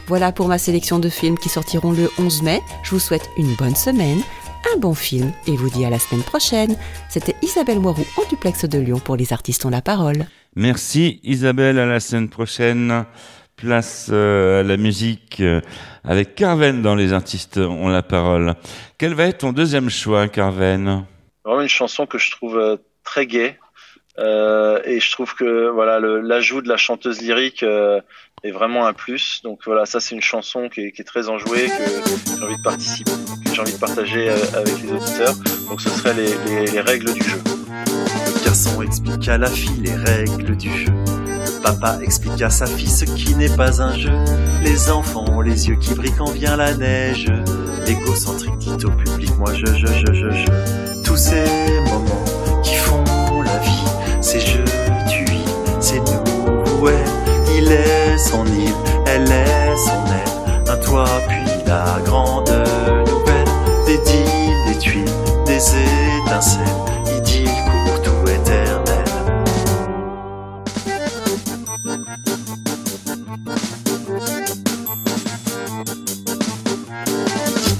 [0.07, 2.61] Voilà pour ma sélection de films qui sortiront le 11 mai.
[2.83, 4.21] Je vous souhaite une bonne semaine,
[4.73, 6.77] un bon film et vous dis à la semaine prochaine.
[7.09, 10.27] C'était Isabelle Moirou en duplex de Lyon pour Les Artistes ont la parole.
[10.55, 13.05] Merci Isabelle, à la semaine prochaine
[13.63, 15.61] place euh, à la musique euh,
[16.03, 18.55] avec Carven dans Les Artistes ont la parole.
[18.97, 21.05] Quel va être ton deuxième choix, Carven?
[21.45, 23.57] Vraiment une chanson que je trouve euh, très gaie.
[24.17, 27.63] et je trouve que voilà l'ajout de la chanteuse lyrique
[28.43, 29.41] est vraiment un plus.
[29.43, 33.11] Donc voilà, ça c'est une chanson qui est, très enjouée que j'ai envie de participer,
[33.45, 35.35] que j'ai envie de partager avec les auditeurs.
[35.69, 37.41] Donc ce serait les, les règles du jeu.
[37.47, 41.22] Le garçon explique à la fille les règles du jeu.
[41.63, 44.11] Papa explique à sa fille ce qui n'est pas un jeu.
[44.63, 47.31] Les enfants ont les yeux qui brillent quand vient la neige.
[47.87, 51.01] L'égocentrique dit au public, moi je, je, je, je, je.
[51.03, 51.45] Tous ces
[51.89, 52.25] moments
[52.63, 53.83] qui font la vie,
[54.19, 54.59] c'est je,
[55.09, 55.25] tu,
[55.79, 57.03] c'est nous, ouais.
[57.55, 58.73] Il est son île,
[59.05, 60.67] elle est son aile.
[60.67, 62.49] Un toit puis la grande
[63.07, 63.47] nouvelle.
[63.85, 65.05] Des dîmes, des tuiles,
[65.45, 65.61] des
[66.25, 66.61] étincelles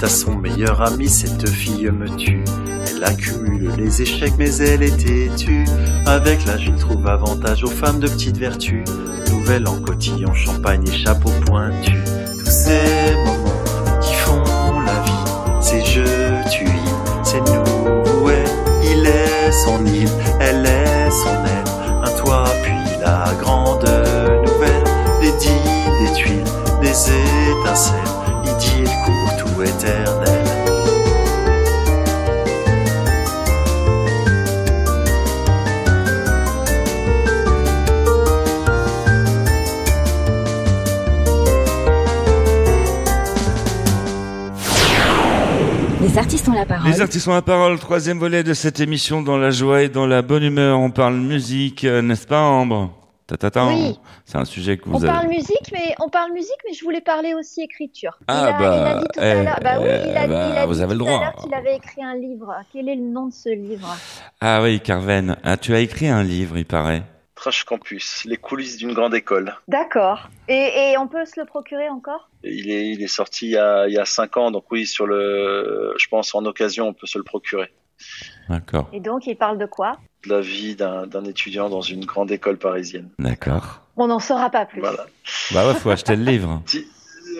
[0.04, 2.44] à son meilleur ami, cette fille me tue.
[2.90, 5.66] Elle accumule les échecs, mais elle est têtue.
[6.06, 8.84] Avec l'âge, il trouve avantage aux femmes de petite vertu.
[9.30, 11.96] Nouvelle en cotillon, champagne et chapeau pointu.
[12.38, 16.04] Tous ces moments qui font la vie, c'est je,
[16.52, 16.68] tu,
[17.24, 18.44] c'est nous, ouais.
[18.84, 20.10] Il est son île,
[20.42, 22.04] elle est son aile.
[22.04, 23.86] Un toit, puis la grande
[24.46, 24.84] nouvelle.
[25.22, 25.50] Des dits,
[26.02, 26.44] des tuiles,
[26.82, 28.23] des étincelles.
[46.64, 46.92] La parole.
[46.92, 50.08] Les artistes ont la parole, troisième volet de cette émission dans la joie et dans
[50.08, 50.80] la bonne humeur.
[50.80, 53.00] On parle musique, euh, n'est-ce pas Ambre?
[53.56, 54.00] Oui.
[54.26, 57.02] C'est un sujet que vous on parle musique, mais on parle musique, mais je voulais
[57.02, 58.20] parler aussi écriture.
[58.28, 59.60] Ah il bah, il a dit tout à l'heure.
[59.64, 61.34] Bah oui, il a, bah, il a vous dit avez le droit.
[61.42, 62.54] qu'il avait écrit un livre.
[62.72, 63.96] Quel est le nom de ce livre?
[64.40, 67.04] Ah oui, Carven, ah, tu as écrit un livre, il paraît.
[67.44, 69.54] Trash Campus, les coulisses d'une grande école.
[69.68, 70.30] D'accord.
[70.48, 72.30] Et, et, on peut se le procurer encore?
[72.42, 74.86] Il est, il est sorti il y, a, il y a cinq ans, donc oui,
[74.86, 77.74] sur le, je pense en occasion, on peut se le procurer.
[78.48, 78.90] D'accord.
[78.94, 79.98] Et donc, il parle de quoi?
[80.26, 83.10] De la vie d'un étudiant dans une grande école parisienne.
[83.20, 83.82] D'accord.
[83.98, 84.80] On n'en saura pas plus.
[84.80, 85.06] Voilà.
[85.52, 86.64] Bah ouais, faut acheter le livre.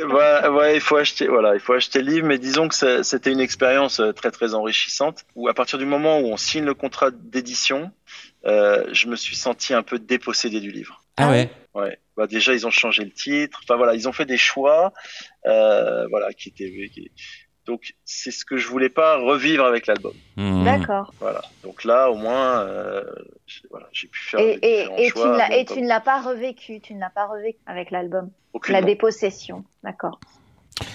[0.02, 3.32] Ouais, ouais, il faut acheter, voilà, il faut acheter le livre, mais disons que c'était
[3.32, 5.24] une expérience euh, très très enrichissante.
[5.36, 7.92] Où à partir du moment où on signe le contrat d'édition,
[8.46, 11.02] je me suis senti un peu dépossédé du livre.
[11.18, 11.50] Ah ouais.
[11.74, 12.00] Ouais.
[12.16, 13.60] Bah déjà ils ont changé le titre.
[13.64, 14.94] Enfin voilà, ils ont fait des choix,
[15.46, 16.90] voilà, qui étaient.
[17.66, 20.14] Donc c'est ce que je voulais pas revivre avec l'album.
[20.36, 20.66] Mmh.
[20.66, 21.14] D'accord.
[21.20, 21.42] Voilà.
[21.64, 22.66] Donc là au moins,
[23.70, 24.40] voilà, j'ai pu faire.
[24.40, 25.20] Et, et, et, tu
[25.52, 28.30] et tu ne l'as pas revécu, tu ne l'as pas revécu avec l'album.
[28.70, 30.20] La dépossession, d'accord.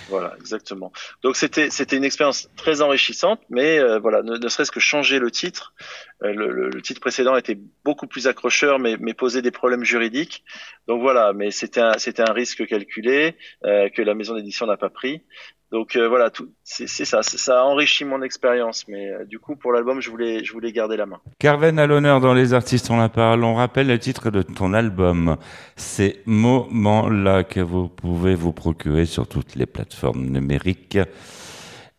[0.08, 0.92] Voilà, exactement.
[1.22, 5.30] Donc c'était c'était une expérience très enrichissante, mais euh, voilà, ne, serait-ce que changer le
[5.30, 5.74] titre.
[6.22, 10.44] Euh, le, le, titre précédent était beaucoup plus accrocheur, mais, mais posait des problèmes juridiques.
[10.88, 14.76] Donc voilà, mais c'était un c'était un risque calculé euh, que la maison d'édition n'a
[14.76, 15.22] pas pris.
[15.70, 16.30] Donc euh, voilà,
[16.64, 20.42] c'est ça, ça a enrichi mon expérience, mais euh, du coup pour l'album je voulais,
[20.42, 21.20] je voulais garder la main.
[21.38, 23.44] Carven à l'honneur dans Les Artistes on la parole.
[23.44, 25.36] On rappelle le titre de ton album,
[25.76, 30.98] c'est Moment là que vous pouvez vous procurer sur toutes les plateformes numériques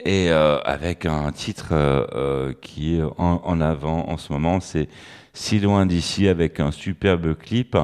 [0.03, 4.89] et euh, avec un titre qui est en, en, avant en ce moment, c'est
[5.33, 7.77] si loin d'ici avec un superbe clip.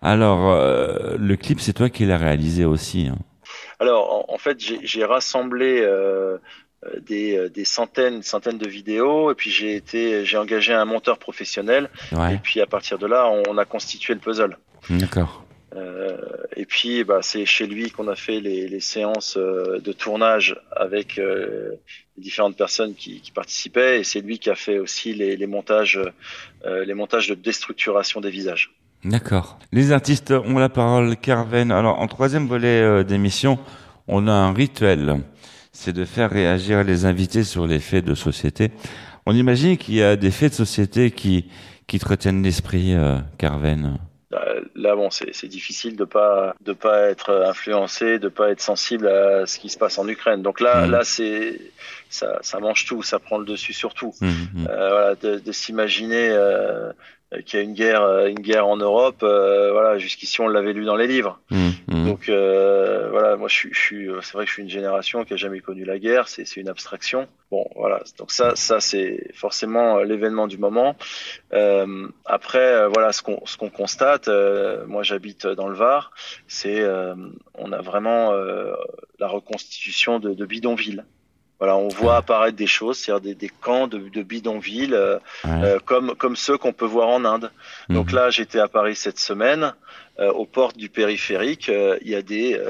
[0.00, 0.54] Alors
[1.18, 3.08] le clip c'est toi qui l'as réalisé aussi.
[3.08, 3.18] Hein.
[3.88, 6.38] Alors, en, fait, j'ai rassemblé euh,
[6.84, 11.18] euh, des, des, centaines, centaines de vidéos, et puis j'ai été, j'ai engagé un monteur
[11.18, 14.56] professionnel, et puis à partir de là, on, a constitué le puzzle.
[14.88, 15.44] D'accord.
[15.76, 16.16] Euh,
[16.56, 20.56] et puis, bah, c'est chez lui qu'on a fait les, les séances euh, de tournage
[20.72, 21.72] avec euh,
[22.16, 25.46] les différentes personnes qui, qui, participaient, et c'est lui qui a fait aussi les, les
[25.46, 26.00] montages,
[26.64, 28.72] euh, les montages de déstructuration des visages.
[29.04, 29.58] D'accord.
[29.72, 31.16] Les artistes ont la parole.
[31.16, 31.70] Carven.
[31.70, 33.58] Alors, en troisième volet euh, d'émission,
[34.08, 35.20] on a un rituel.
[35.72, 38.70] C'est de faire réagir les invités sur les faits de société.
[39.26, 41.50] On imagine qu'il y a des faits de société qui,
[41.86, 43.98] qui te retiennent l'esprit, euh, Carven.
[44.32, 49.06] Euh, là, bon, c'est difficile de pas de pas être influencé, de pas être sensible
[49.06, 50.42] à ce qui se passe en Ukraine.
[50.42, 50.90] Donc là, mmh.
[50.90, 51.60] là, c'est
[52.10, 54.14] ça, ça mange tout, ça prend le dessus sur tout.
[54.20, 54.66] Mmh, mmh.
[54.68, 56.92] Euh, voilà, de, de s'imaginer euh,
[57.42, 59.22] qu'il y a une guerre, euh, une guerre en Europe.
[59.22, 61.40] Euh, voilà, jusqu'ici on l'avait lu dans les livres.
[61.50, 62.04] Mmh, mmh.
[62.06, 65.60] Donc voilà, moi je suis, c'est vrai que je suis une génération qui a jamais
[65.60, 66.28] connu la guerre.
[66.28, 67.28] C'est, c'est une abstraction.
[67.50, 68.02] Bon, voilà.
[68.18, 70.96] Donc ça, ça c'est forcément l'événement du moment.
[71.52, 74.28] Euh, après, voilà, ce qu'on, ce qu'on constate.
[74.86, 76.10] moi, j'habite dans le Var.
[76.48, 76.84] C'est,
[77.54, 78.32] on a vraiment
[79.18, 81.04] la reconstitution de, de bidonvilles.
[81.60, 85.78] Voilà, on voit apparaître des choses, c'est-à-dire des, des, camps de, de bidonvilles, euh, euh,
[85.84, 87.50] comme, comme ceux qu'on peut voir en Inde.
[87.88, 88.16] Donc mhm.
[88.16, 89.72] là, j'étais à Paris cette semaine,
[90.18, 92.60] euh, aux portes du périphérique, euh, il y a des,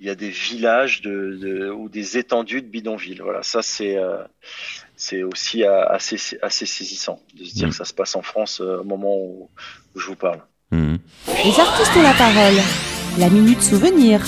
[0.00, 3.20] il y a des villages de, de, ou des étendues de bidonvilles.
[3.22, 3.98] Voilà, ça c'est,
[4.96, 7.70] c'est aussi assez, assez saisissant de se dire mhm.
[7.70, 9.50] que ça se passe en France au moment où,
[9.94, 10.40] où je vous parle.
[10.70, 10.98] Mhm.
[11.44, 12.54] Les artistes ont la parole.
[13.18, 14.22] La minute souvenir.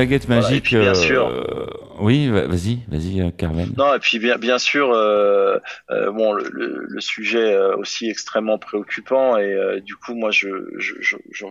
[0.00, 0.74] Baguette magique.
[0.74, 1.28] bien sûr.
[1.28, 1.66] Euh,
[2.00, 3.70] oui, vas-y, vas-y, euh, Carmen.
[3.76, 5.58] Non, et puis bien, bien sûr, euh,
[5.90, 10.94] euh bon, le, le, le, sujet aussi extrêmement préoccupant et du coup, moi, je je,
[11.00, 11.44] je, je,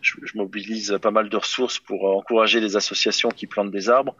[0.00, 4.16] je, mobilise pas mal de ressources pour encourager les associations qui plantent des arbres.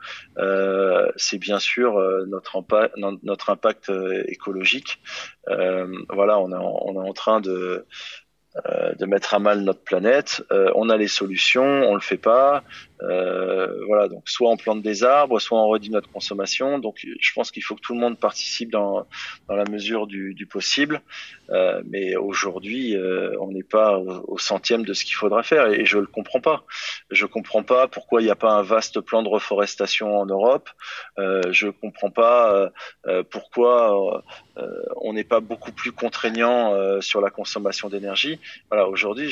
[1.16, 3.90] C'est bien sûr notre impact, notre impact
[4.28, 5.00] écologique.
[5.46, 7.86] voilà, on est en, on est en train de
[8.98, 10.42] de mettre à mal notre planète.
[10.50, 12.62] Euh, on a les solutions, on le fait pas.
[13.02, 16.78] Euh, voilà, donc soit on plante des arbres, soit on réduit notre consommation.
[16.78, 19.06] Donc je pense qu'il faut que tout le monde participe dans,
[19.48, 21.02] dans la mesure du, du possible.
[21.50, 25.84] Euh, mais aujourd'hui, euh, on n'est pas au, centième de ce qu'il faudra faire et,
[25.84, 26.64] je le comprends pas.
[27.10, 30.68] Je comprends pas pourquoi il n'y a pas un vaste plan de reforestation en Europe.
[31.18, 32.70] Euh, je comprends pas
[33.06, 34.24] euh, pourquoi
[34.96, 38.40] on n'est pas beaucoup plus contraignant sur la consommation d'énergie.
[38.70, 39.30] Voilà, aujourd'hui,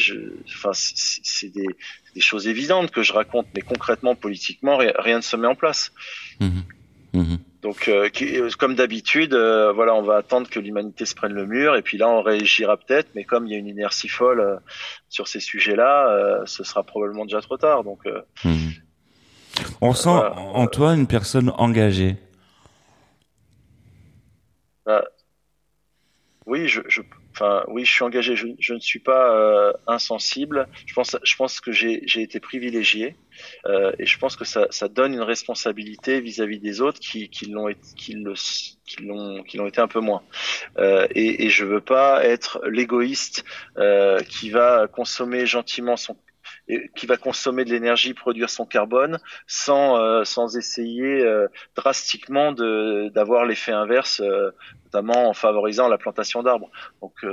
[0.49, 1.67] enfin, c'est des
[2.15, 5.93] des choses évidentes que je raconte, mais concrètement, politiquement, rien ne se met en place.
[6.41, 6.61] Mmh.
[7.13, 7.37] Mmh.
[7.63, 7.91] Donc,
[8.59, 12.09] comme d'habitude, voilà, on va attendre que l'humanité se prenne le mur, et puis là,
[12.09, 13.09] on réagira peut-être.
[13.15, 14.61] Mais comme il y a une inertie folle
[15.09, 17.85] sur ces sujets-là, ce sera probablement déjà trop tard.
[17.85, 18.01] Donc,
[18.45, 18.69] mmh.
[19.81, 22.17] on sent en toi une personne engagée.
[26.47, 27.01] Oui, je, je,
[27.35, 28.37] enfin, oui, je suis engagé.
[28.37, 30.69] Je, je ne suis pas euh, insensible.
[30.87, 33.17] Je pense, je pense que j'ai été privilégié
[33.67, 37.47] euh, et je pense que ça, ça donne une responsabilité vis-à-vis des autres qui, qui
[37.47, 40.23] l'ont, qui l'ont, qui l'ont été un peu moins.
[40.79, 43.45] Euh, et, et je veux pas être l'égoïste
[43.79, 46.17] euh, qui va consommer gentiment son
[46.97, 51.47] qui va consommer de l'énergie, produire son carbone, sans euh, sans essayer euh,
[51.77, 54.51] drastiquement d'avoir l'effet inverse, euh,
[54.85, 56.71] notamment en favorisant la plantation d'arbres.
[57.03, 57.25] Donc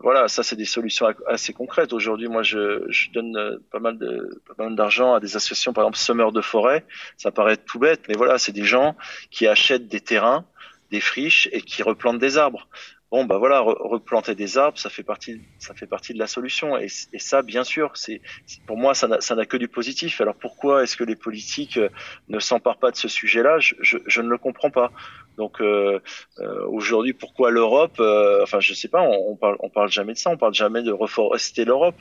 [0.00, 1.92] voilà, ça c'est des solutions assez concrètes.
[1.92, 5.84] Aujourd'hui, moi, je, je donne pas mal de pas mal d'argent à des associations, par
[5.84, 6.86] exemple semeurs de forêt.
[7.18, 8.96] Ça paraît tout bête, mais voilà, c'est des gens
[9.30, 10.46] qui achètent des terrains,
[10.90, 12.66] des friches et qui replantent des arbres
[13.10, 16.76] bon bah voilà replanter des arbres ça fait partie ça fait partie de la solution.
[16.78, 18.20] Et, ça bien sûr c'est
[18.66, 20.20] pour moi ça n'a que du positif.
[20.20, 21.88] Alors pourquoi est-ce que les politiques euh,
[22.28, 23.58] ne s'emparent pas de ce sujet-là?
[23.58, 24.92] Je, je, je, ne le comprends pas
[25.36, 26.00] donc euh,
[26.38, 30.12] euh, aujourd'hui pourquoi l'Europe euh, enfin je sais pas on, on, parle on parle jamais
[30.12, 31.96] de ça on parle jamais de reforester l'Europe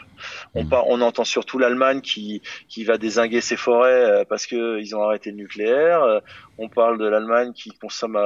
[0.54, 0.84] on mmh.
[0.88, 5.04] on entend surtout l'Allemagne qui qui va désinguer ses forêts euh, parce que ils ont
[5.04, 6.22] arrêté le nucléaire
[6.58, 8.18] on parle de l'Allemagne qui consomme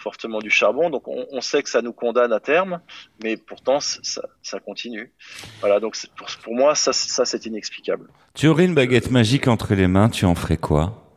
[0.00, 0.90] fortement du charbon.
[0.90, 2.80] Donc on, on, sait que ça nous condamne à terme,
[3.22, 5.12] mais pourtant ça, ça continue.
[5.60, 8.08] Voilà, donc pour, pour, moi ça, ça c'est inexplicable.
[8.34, 11.09] Tu aurais une baguette magique entre les mains, tu en ferais quoi?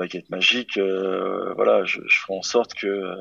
[0.00, 3.14] Baguette magique, euh, voilà, je, je ferai en sorte que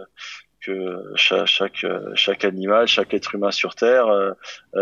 [0.62, 4.34] que chaque, chaque, chaque animal, chaque être humain sur Terre euh,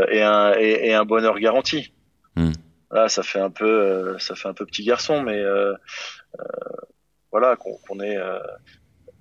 [0.10, 1.94] ait, un, ait, ait un bonheur garanti.
[2.36, 2.52] Hmm.
[2.92, 5.44] Là, ça fait un peu, euh, ça fait un peu petit garçon, mais
[7.32, 8.18] voilà, qu'on qu ait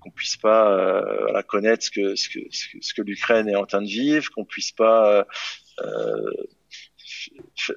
[0.06, 3.82] qu'on puisse pas euh, connaître ce que ce que ce que, l'Ukraine est en train
[3.82, 5.26] de vivre, qu'on puisse pas
[5.80, 6.30] euh,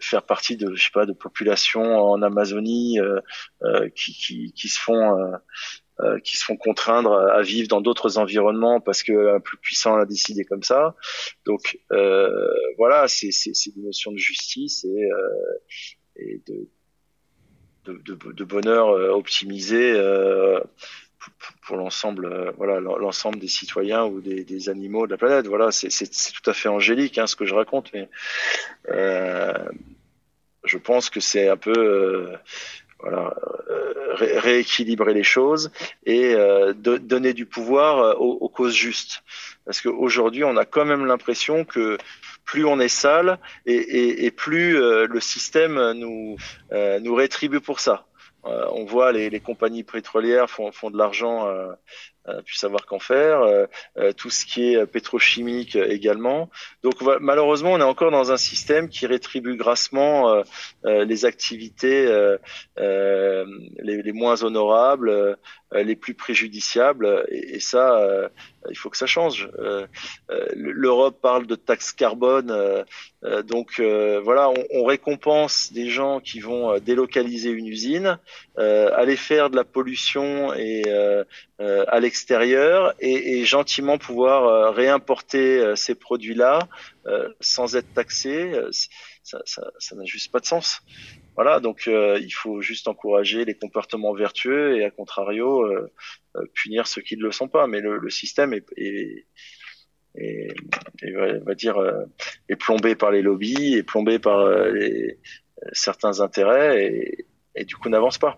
[0.01, 4.79] faire partie de je sais pas de populations en Amazonie euh, qui, qui, qui se
[4.79, 5.17] font
[6.23, 10.05] qui se font contraindre à vivre dans d'autres environnements parce que un plus puissant l'a
[10.05, 10.95] décidé comme ça.
[11.45, 11.77] Donc
[12.77, 13.29] voilà, c'est
[13.75, 15.09] une notion de justice et,
[16.15, 16.69] et de
[17.85, 20.59] de, de, de bonheur euh, optimisé euh,
[21.65, 25.89] pour, l'ensemble euh, voilà l'ensemble des citoyens ou des, animaux de la planète voilà c'est
[25.89, 28.09] tout à fait angélique hein, ce que je raconte mais
[28.89, 29.53] euh,
[30.63, 32.35] je pense que c'est un peu euh,
[32.99, 33.33] voilà
[34.13, 35.71] ré rééquilibrer les choses
[36.05, 39.23] et euh, donner du pouvoir aux, causes justes
[39.65, 41.97] parce qu'aujourd'hui on a quand même l'impression que
[42.49, 46.35] plus on est sale et, et, et plus euh, le système nous,
[46.71, 48.08] euh, nous rétribue pour ça.
[48.45, 51.73] Euh, on voit les, compagnies pétrolières font, font de l'argent euh,
[52.45, 53.65] plus savoir qu'en faire, euh,
[53.97, 56.49] euh, tout ce qui est pétrochimique également.
[56.83, 60.43] Donc malheureusement, on est encore dans un système qui rétribue grassement
[60.83, 62.07] les activités
[62.77, 65.37] les, moins honorables,
[65.73, 68.29] les plus préjudiciables, et, ça,
[68.69, 69.49] il faut que ça change.
[70.53, 72.85] L'Europe parle de taxe carbone,
[73.45, 78.19] donc voilà, on, on, récompense des gens qui vont délocaliser une usine,
[78.57, 80.83] aller faire de la pollution et
[81.59, 86.67] à extérieur et, gentiment pouvoir euh, réimporter euh, ces produits-là
[87.05, 88.51] euh, sans être taxés,
[89.23, 90.81] ça, n'a juste pas de sens.
[91.35, 95.49] Voilà, donc il faut juste encourager les comportements vertueux et à contrario
[96.53, 97.65] punir ceux qui ne le sont pas.
[97.67, 99.25] Mais le, système est,
[101.45, 101.77] va dire
[102.49, 104.39] est plombé par les lobbies, est plombé par
[105.71, 108.37] certains intérêts et du coup n'avance pas.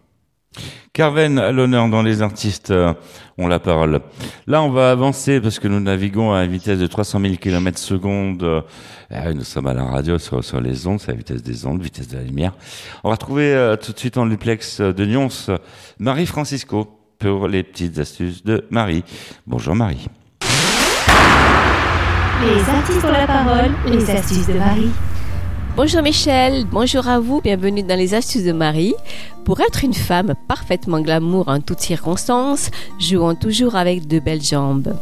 [0.94, 2.94] Carven à l'honneur dans les artistes euh,
[3.38, 4.02] ont la parole.
[4.46, 7.80] Là, on va avancer parce que nous naviguons à une vitesse de 300 000 km
[7.80, 8.44] secondes.
[8.44, 11.82] Euh, nous sommes à la radio sur, sur les ondes, c'est la vitesse des ondes,
[11.82, 12.54] vitesse de la lumière.
[13.04, 15.30] On va retrouver euh, tout de suite en duplex de Nyons
[16.00, 19.06] Marie Francisco pour les petites astuces de Marie.
[19.48, 20.08] Bonjour Marie.
[22.42, 24.90] Les artistes ont la parole, les astuces de Marie.
[25.78, 28.94] Bonjour Michel, bonjour à vous, bienvenue dans les astuces de Marie.
[29.46, 32.70] Pour être une femme parfaitement glamour en toutes circonstances,
[33.00, 34.94] jouons toujours avec de belles jambes.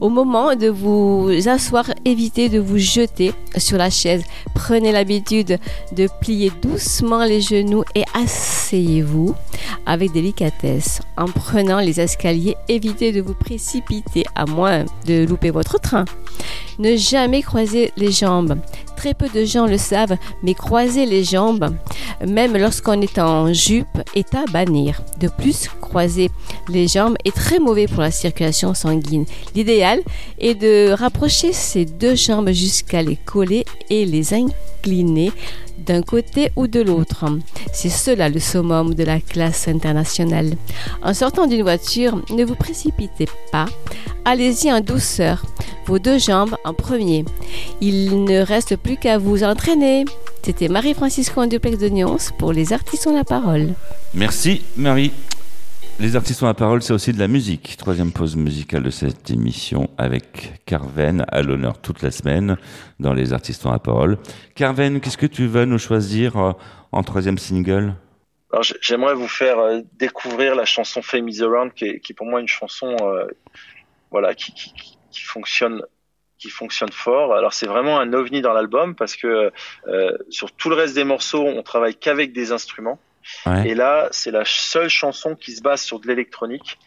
[0.00, 4.24] Au moment de vous asseoir, évitez de vous jeter sur la chaise.
[4.54, 5.58] Prenez l'habitude
[5.94, 8.04] de plier doucement les genoux et
[8.68, 9.34] asseyez-vous
[9.86, 11.00] avec délicatesse.
[11.16, 16.04] En prenant les escaliers, évitez de vous précipiter à moins de louper votre train.
[16.78, 18.58] Ne jamais croiser les jambes.
[18.96, 21.74] Très peu de gens le savent, mais croiser les jambes,
[22.26, 25.00] même lorsqu'on est en jupe, est à bannir.
[25.18, 26.30] De plus, croiser
[26.68, 29.24] les jambes est très mauvais pour la circulation sanguine.
[29.54, 30.00] L'idéal
[30.38, 35.32] est de rapprocher ces deux jambes jusqu'à les coller et les incliner
[35.88, 37.24] d'un côté ou de l'autre.
[37.72, 40.52] C'est cela le summum de la classe internationale.
[41.02, 43.66] En sortant d'une voiture, ne vous précipitez pas.
[44.24, 45.44] Allez-y en douceur.
[45.86, 47.24] Vos deux jambes en premier.
[47.80, 50.04] Il ne reste plus qu'à vous entraîner.
[50.42, 53.74] C'était Marie-Francisco en duplex de Nyons pour les artistes ont la parole.
[54.14, 55.12] Merci Marie.
[56.00, 57.76] Les artistes ont la parole, c'est aussi de la musique.
[57.76, 62.56] Troisième pause musicale de cette émission avec Carven à l'honneur toute la semaine
[63.00, 64.16] dans Les artistes ont la parole.
[64.54, 66.52] Carven, qu'est-ce que tu vas nous choisir euh,
[66.92, 67.94] en troisième single?
[68.80, 72.46] J'aimerais vous faire euh, découvrir la chanson Fame is Around, qui est, pour moi une
[72.46, 73.26] chanson euh,
[74.12, 74.52] voilà, qui,
[75.10, 75.82] fonctionne
[76.38, 77.34] qui fonctionne fort.
[77.34, 79.50] Alors c'est vraiment un ovni dans l'album parce que
[80.30, 83.00] sur tout le reste des morceaux, on travaille qu'avec des instruments.
[83.46, 83.68] Ouais.
[83.68, 86.78] Et là, c'est la seule chanson qui se base sur de l'électronique.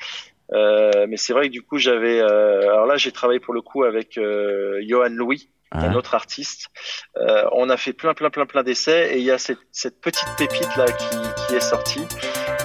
[0.53, 2.19] Euh, mais c'est vrai que du coup, j'avais.
[2.19, 6.67] euh, alors là, j'ai travaillé pour le coup avec euh, Johan Louis, un autre artiste.
[7.15, 10.01] Euh, on a fait plein, plein, plein, plein d'essais et il y a cette, cette
[10.01, 11.17] petite pépite là qui,
[11.47, 12.05] qui est sortie,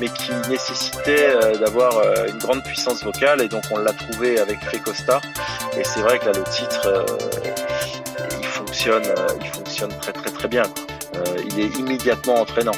[0.00, 4.40] mais qui nécessitait euh, d'avoir euh, une grande puissance vocale et donc on l'a trouvé
[4.40, 5.20] avec Fecosta.
[5.78, 7.04] Et c'est vrai que là, le titre, euh,
[8.40, 10.64] il fonctionne, euh, il fonctionne très, très, très bien.
[11.14, 12.72] Euh, il est immédiatement entraînant.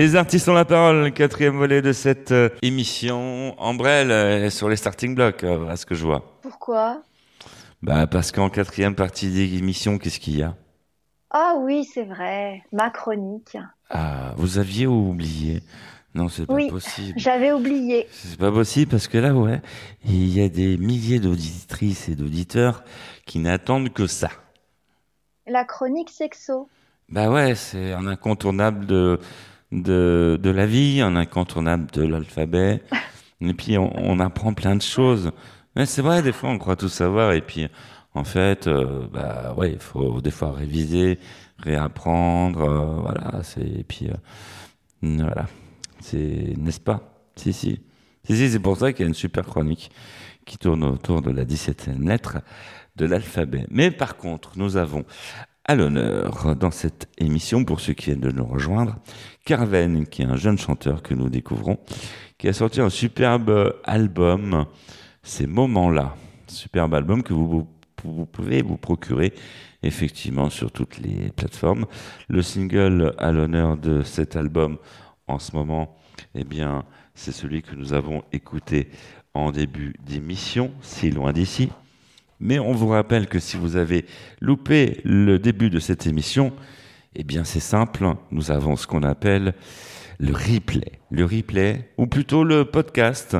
[0.00, 3.54] Les artistes ont la parole, quatrième volet de cette euh, émission.
[3.60, 6.38] Ambrelle est sur les starting blocks, euh, à ce que je vois.
[6.40, 7.02] Pourquoi?
[7.82, 10.56] Bah parce qu'en quatrième partie d'émission, qu'est-ce qu'il y a?
[11.28, 13.58] Ah oui, c'est vrai, ma chronique.
[13.90, 15.60] Ah, vous aviez oublié
[16.14, 17.18] Non, c'est pas Oui, possible.
[17.18, 18.08] j'avais oublié.
[18.10, 19.60] C'est pas possible parce que là, ouais,
[20.06, 22.84] il y a des milliers d'auditrices et d'auditeurs
[23.26, 24.30] qui n'attendent que ça.
[25.46, 26.70] La chronique sexo.
[27.10, 29.18] Bah ouais, c'est un incontournable de,
[29.72, 32.82] de, de la vie, un incontournable de l'alphabet.
[33.40, 35.32] et puis on, on, apprend plein de choses.
[35.76, 37.68] Mais c'est vrai, des fois on croit tout savoir et puis
[38.14, 41.18] en fait, euh, bah ouais, il faut des fois réviser,
[41.58, 43.42] réapprendre, euh, voilà.
[43.44, 44.14] C'est et puis euh,
[45.02, 45.46] voilà,
[46.00, 47.22] c'est n'est-ce pas?
[47.36, 47.80] Si si,
[48.24, 49.90] si si, c'est pour ça qu'il y a une super chronique
[50.44, 52.38] qui tourne autour de la 17e lettre
[52.96, 53.66] de l'alphabet.
[53.70, 55.04] Mais par contre, nous avons
[55.70, 58.96] à l'honneur dans cette émission, pour ceux qui viennent de nous rejoindre,
[59.44, 61.78] Carven, qui est un jeune chanteur que nous découvrons,
[62.38, 64.66] qui a sorti un superbe album,
[65.22, 66.16] Ces moments-là.
[66.48, 67.68] Superbe album que vous,
[68.32, 69.32] pouvez vous procurer
[69.84, 71.86] effectivement sur toutes les plateformes.
[72.26, 74.76] Le single à l'honneur de cet album
[75.28, 75.96] en ce moment,
[76.34, 78.90] eh bien, c'est celui que nous avons écouté
[79.34, 81.70] en début d'émission, si loin d'ici.
[82.40, 84.06] Mais on vous rappelle que si vous avez
[84.40, 86.52] loupé le début de cette émission,
[87.14, 89.54] eh bien c'est simple, nous avons ce qu'on appelle
[90.18, 91.00] le replay.
[91.10, 93.36] Le replay, ou plutôt le podcast.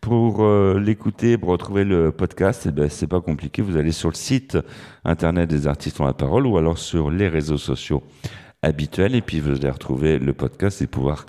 [0.00, 3.62] Pour euh, l'écouter, pour retrouver le podcast, eh ben, c'est pas compliqué.
[3.62, 4.56] Vous allez sur le site
[5.04, 8.04] internet des artistes ont la parole ou alors sur les réseaux sociaux
[8.62, 11.26] habituels et puis vous allez retrouver le podcast et pouvoir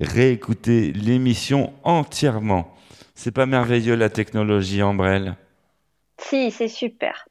[0.00, 2.74] réécouter l'émission entièrement.
[3.14, 5.36] C'est pas merveilleux la technologie Ambrelle?
[6.20, 7.26] Si, c'est super.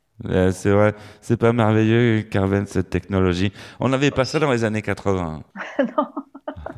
[0.52, 3.54] c'est vrai, c'est pas merveilleux, Carven, cette technologie.
[3.80, 5.44] On n'avait pas ça dans les années 80.
[5.80, 6.08] non.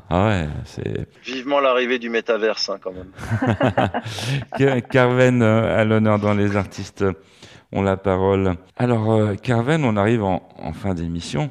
[0.09, 1.07] Ah ouais, c'est.
[1.23, 4.81] Vivement l'arrivée du métaverse, hein, quand même.
[4.91, 7.05] Carven, euh, à l'honneur dans les artistes,
[7.71, 8.55] ont la parole.
[8.75, 11.49] Alors, euh, Carven, on arrive en, en fin d'émission.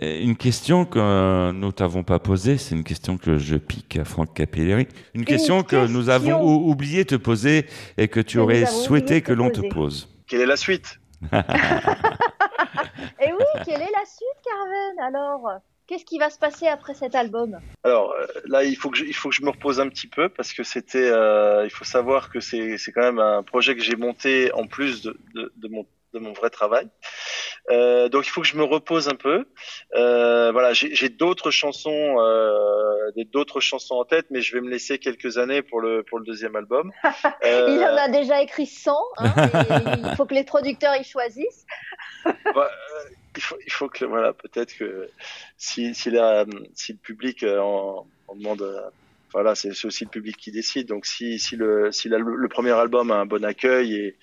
[0.00, 4.32] Une question que nous t'avons pas posée, c'est une question que je pique à Franck
[4.32, 4.86] Capelleri.
[5.14, 8.42] Une, une question, question, que nous avons oublié de te poser et que tu que
[8.42, 10.08] aurais souhaité que l'on te pose.
[10.28, 11.00] Quelle est la suite?
[13.20, 17.14] Et oui, quelle est la suite, Carven Alors Qu'est-ce qui va se passer après cet
[17.14, 17.58] album?
[17.82, 20.06] Alors euh, là, il faut que je, il faut que je me repose un petit
[20.06, 21.10] peu parce que c'était.
[21.10, 24.66] Euh, il faut savoir que c'est c'est quand même un projet que j'ai monté en
[24.66, 26.88] plus de, de, de mon de mon vrai travail.
[27.70, 29.46] Euh, donc il faut que je me repose un peu.
[29.94, 34.98] Euh, voilà, j'ai d'autres chansons, euh, d'autres chansons en tête, mais je vais me laisser
[34.98, 36.92] quelques années pour le pour le deuxième album.
[37.42, 38.92] il en a déjà écrit 100.
[39.18, 39.34] Hein,
[40.10, 41.66] il faut que les producteurs y choisissent.
[42.24, 42.70] bah,
[43.36, 45.08] il faut, il faut que voilà, peut-être que
[45.56, 46.44] si si, la,
[46.74, 48.90] si le public en, en demande
[49.32, 50.88] voilà, c'est aussi le public qui décide.
[50.88, 54.16] Donc si, si, le, si la, le premier album a un bon accueil et,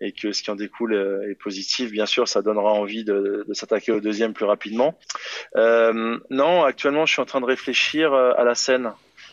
[0.00, 0.94] et que ce qui en découle
[1.30, 4.98] est positif, bien sûr, ça donnera envie de, de s'attaquer au deuxième plus rapidement.
[5.56, 8.92] Euh, non, actuellement, je suis en train de réfléchir à la scène.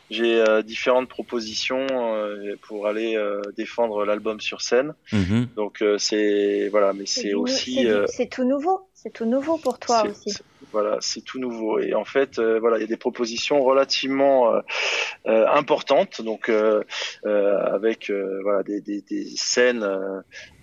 [0.09, 4.93] J'ai euh, différentes propositions euh, pour aller euh, défendre l'album sur scène.
[5.11, 5.47] Mhm.
[5.55, 10.37] Donc c'est voilà, mais c'est aussi c'est tout nouveau, c'est tout nouveau pour toi aussi.
[10.71, 14.51] Voilà, c'est tout nouveau et en fait voilà, il y a des propositions relativement
[15.25, 16.51] importantes, donc
[17.23, 18.11] avec
[18.43, 19.87] voilà des, des, des scènes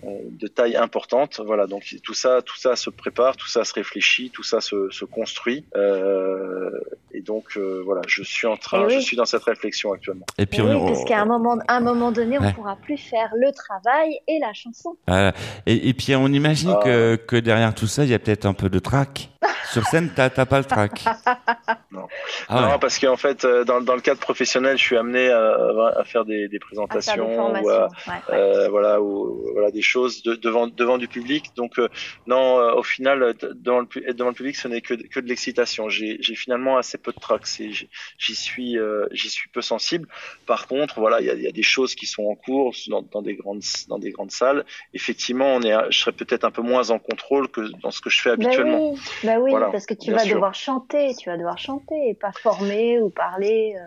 [0.02, 1.40] de taille importante.
[1.44, 4.90] Voilà, donc tout ça, tout ça se prépare, tout ça se réfléchit, tout ça se,
[4.90, 5.64] se construit.
[5.76, 6.70] Euh,
[7.12, 8.94] et donc euh, voilà, je suis en train, oui.
[8.94, 10.26] je suis dans cette réflexion actuellement.
[10.38, 12.98] Et puis oui, on, parce qu'à un moment, à un moment donné, on pourra plus
[12.98, 14.96] faire le travail et la chanson.
[15.08, 15.32] Euh,
[15.66, 16.80] et, et, puis on imagine Ah.
[16.84, 19.30] que, que derrière tout ça, il y a peut-être un peu de trac.
[19.72, 21.04] Sur scène, t'as t'as pas le trac.
[21.92, 22.06] Non.
[22.48, 25.56] Ah non, parce qu'en fait, euh, dans, dans le cadre professionnel, je suis amené à,
[25.96, 28.34] à faire des, des À faire des présentations, ou à, ouais, ouais.
[28.34, 31.46] euh, voilà, ou, voilà des choses de, devant devant du public.
[31.56, 31.88] Donc euh,
[32.26, 35.18] non, euh, au final, devant le, pu- être devant le public, ce n'est que, que
[35.18, 35.88] de l'excitation.
[35.88, 37.44] J'ai j'ai finalement assez peu de trac.
[37.46, 40.06] C'est- j'ai- J'y suis euh, j'y suis peu sensible.
[40.46, 42.72] Par contre, voilà, il y a, il y a des choses qui sont en cours
[42.86, 44.64] dans, dans des grandes dans des grandes salles.
[44.94, 48.10] Effectivement, on est, je serais peut-être un peu moins en contrôle que dans ce que
[48.10, 48.92] je fais Bah habituellement.
[48.92, 50.34] oui, bah oui Voilà, parce que tu vas sûr.
[50.34, 53.74] devoir chanter, tu vas devoir chanter et pas former ou parler.
[53.76, 53.86] euh.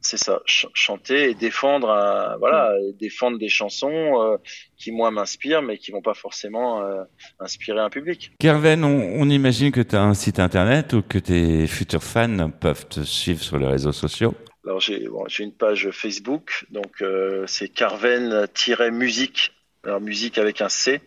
[0.00, 2.92] C'est ça, ch- chanter et défendre, un- voilà, Mm.
[2.98, 4.38] défendre des chansons euh,
[4.78, 7.02] qui moi m'inspirent, mais qui vont pas forcément euh,
[7.40, 8.32] inspirer un public.
[8.40, 12.48] Kerven, on, on imagine que tu as un site internet ou que tes futurs fans
[12.50, 14.34] peuvent te suivre sur les réseaux sociaux?
[14.64, 19.52] Alors j'ai bon, une page Facebook, donc euh, c'est Carven-musique,
[19.84, 21.02] alors musique avec un C.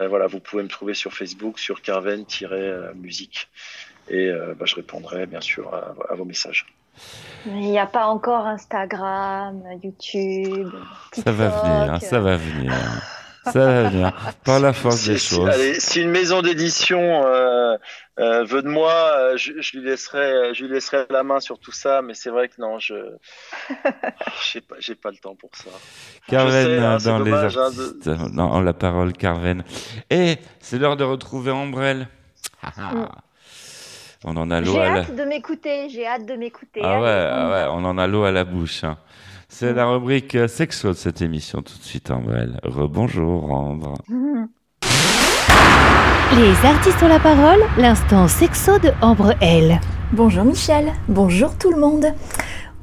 [0.00, 3.48] Euh, voilà, vous pouvez me trouver sur Facebook sur Carven-musique
[4.08, 6.66] et euh, bah, je répondrai bien sûr à, à vos messages.
[7.46, 10.70] Il n'y a pas encore Instagram, YouTube,
[11.12, 12.20] Ça va TikTok, venir, ça euh.
[12.20, 12.72] va venir.
[13.46, 14.34] Ça va venir.
[14.44, 15.48] Par la force Si, des si- choses.
[15.50, 17.76] allez, si une maison d'édition euh,
[18.18, 21.72] euh, veut de moi, je, je lui laisserai, je lui laisserai la main sur tout
[21.72, 22.94] ça, mais c'est vrai que non, je,
[24.52, 25.68] j'ai pas, j'ai pas le temps pour ça.
[26.28, 28.06] Carven hein, dans dommage, les hein, artistes.
[28.32, 29.62] Non, la parole, Carven.
[30.08, 32.08] Et c'est l'heure de retrouver Ambrelle.
[34.24, 35.00] On en a l'eau J'ai à la...
[35.00, 36.80] hâte de m'écouter, j'ai hâte de m'écouter.
[36.82, 38.84] Ah ouais, ah ouais, on en a l'eau à la bouche.
[38.84, 38.96] hein.
[39.48, 42.58] C'est la rubrique sexo de cette émission tout de suite, Ambrelle.
[42.64, 43.94] Rebonjour, Ambre.
[46.36, 49.78] Les artistes ont la parole, l'instant sexo de Ambre L.
[50.12, 52.06] Bonjour Michel, bonjour tout le monde.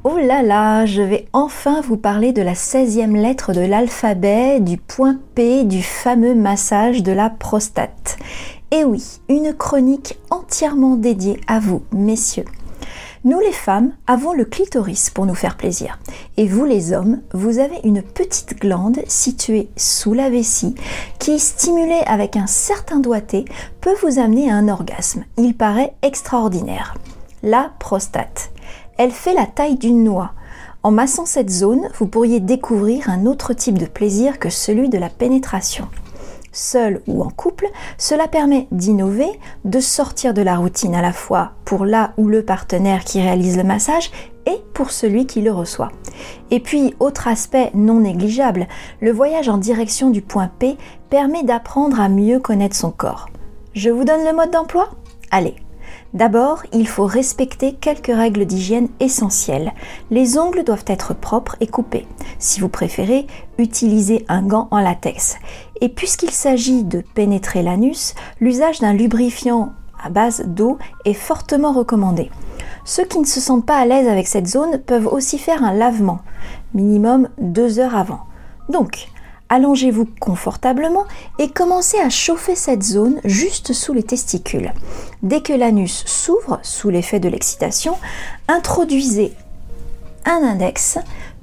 [0.04, 4.76] Oh là là, je vais enfin vous parler de la 16e lettre de l'alphabet, du
[4.78, 8.16] point P, du fameux massage de la prostate.
[8.72, 12.46] Et oui, une chronique entièrement dédiée à vous, messieurs.
[13.22, 15.98] Nous les femmes avons le clitoris pour nous faire plaisir.
[16.38, 20.74] Et vous les hommes, vous avez une petite glande située sous la vessie
[21.18, 23.44] qui, stimulée avec un certain doigté,
[23.82, 25.24] peut vous amener à un orgasme.
[25.36, 26.94] Il paraît extraordinaire.
[27.42, 28.52] La prostate.
[28.96, 30.32] Elle fait la taille d'une noix.
[30.82, 34.98] En massant cette zone, vous pourriez découvrir un autre type de plaisir que celui de
[34.98, 35.88] la pénétration.
[36.52, 39.28] Seul ou en couple, cela permet d'innover,
[39.64, 43.56] de sortir de la routine à la fois pour la ou le partenaire qui réalise
[43.56, 44.10] le massage
[44.44, 45.90] et pour celui qui le reçoit.
[46.50, 48.68] Et puis, autre aspect non négligeable,
[49.00, 50.76] le voyage en direction du point P
[51.08, 53.28] permet d'apprendre à mieux connaître son corps.
[53.74, 54.90] Je vous donne le mode d'emploi?
[55.30, 55.56] Allez,
[56.14, 59.72] D'abord, il faut respecter quelques règles d'hygiène essentielles.
[60.10, 62.06] Les ongles doivent être propres et coupés.
[62.38, 65.36] Si vous préférez, utilisez un gant en latex.
[65.80, 69.72] Et puisqu'il s'agit de pénétrer l'anus, l'usage d'un lubrifiant
[70.04, 72.30] à base d'eau est fortement recommandé.
[72.84, 75.72] Ceux qui ne se sentent pas à l'aise avec cette zone peuvent aussi faire un
[75.72, 76.20] lavement,
[76.74, 78.20] minimum deux heures avant.
[78.68, 79.08] Donc,
[79.52, 81.04] allongez-vous confortablement
[81.38, 84.72] et commencez à chauffer cette zone juste sous les testicules.
[85.22, 87.98] Dès que l'anus s'ouvre sous l'effet de l'excitation,
[88.48, 89.34] introduisez
[90.24, 90.98] un index,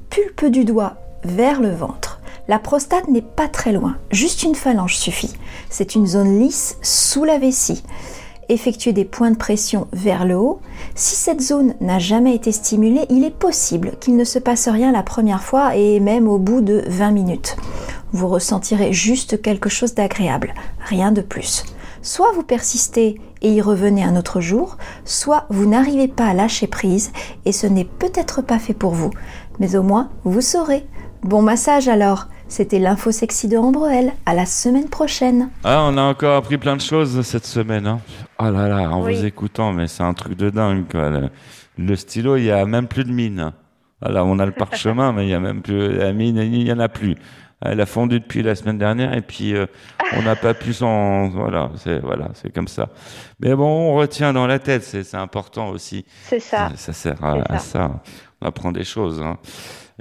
[0.09, 2.19] pulpe du doigt vers le ventre.
[2.47, 5.35] La prostate n'est pas très loin, juste une phalange suffit.
[5.69, 7.83] C'est une zone lisse sous la vessie.
[8.51, 10.59] Effectuez des points de pression vers le haut.
[10.95, 14.91] Si cette zone n'a jamais été stimulée, il est possible qu'il ne se passe rien
[14.91, 17.55] la première fois et même au bout de 20 minutes.
[18.11, 20.53] Vous ressentirez juste quelque chose d'agréable,
[20.85, 21.65] rien de plus.
[22.01, 26.67] Soit vous persistez et y revenez un autre jour, soit vous n'arrivez pas à lâcher
[26.67, 27.11] prise
[27.45, 29.11] et ce n'est peut-être pas fait pour vous.
[29.59, 30.85] Mais au moins, vous saurez.
[31.23, 34.13] Bon massage alors C'était l'info sexy de Ambroel.
[34.25, 37.85] À la semaine prochaine Ah, on a encore appris plein de choses cette semaine.
[37.85, 37.99] Hein.
[38.39, 39.15] Oh là là, en Oui.
[39.15, 40.85] vous écoutant, mais c'est un truc de dingue.
[40.89, 41.09] Quoi.
[41.09, 41.29] Le,
[41.77, 43.51] le stylo, il y a même plus de mine.
[44.01, 46.71] Voilà, on a le parchemin, mais il y a même plus la mine, il y
[46.71, 47.15] en a plus.
[47.61, 49.65] Elle a fondu depuis la semaine dernière et puis euh,
[50.13, 52.89] on n'a pas pu s'en voilà, c'est voilà, c'est comme ça.
[53.41, 56.05] Mais bon, on retient dans la tête, c'est c'est important aussi.
[56.23, 56.71] C'est ça.
[56.75, 58.01] Ça sert à, ça.
[58.41, 59.21] On apprend des choses.
[59.21, 59.37] hein.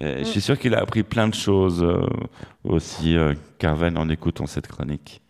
[0.00, 2.06] Et Je suis sûr qu'il a appris plein de choses euh,
[2.62, 5.20] aussi, euh, Carven, en écoutant cette chronique.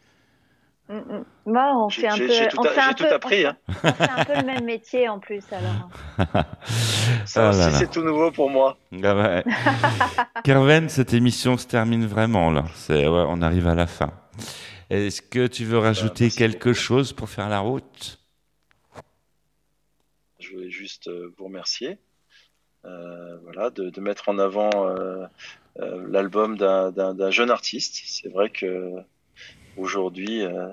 [0.88, 1.24] Mm, mm.
[1.52, 3.44] Bah, on fait un J'ai peu, j'ai tout, on fait un peu- appris.
[3.44, 3.56] Hein.
[3.68, 5.90] on fait un peu le même métier en plus alors.
[7.26, 8.78] Ça Ah aussi, c'est tout nouveau pour moi.
[9.04, 9.44] Ah ouais.
[10.44, 12.64] Carven, cette émission se termine vraiment là.
[12.88, 14.12] Ouais, on arrive à la fin.
[14.90, 18.18] Est-ce que tu veux rajouter quelque chose pour faire la route?
[20.38, 21.98] Je voulais juste euh, vous remercier.
[22.84, 25.26] euh, voilà, de, de mettre en avant euh,
[25.80, 28.00] euh, l'album d'un jeune artiste.
[28.06, 28.94] C'est vrai que
[29.78, 30.68] aujourd'hui, euh,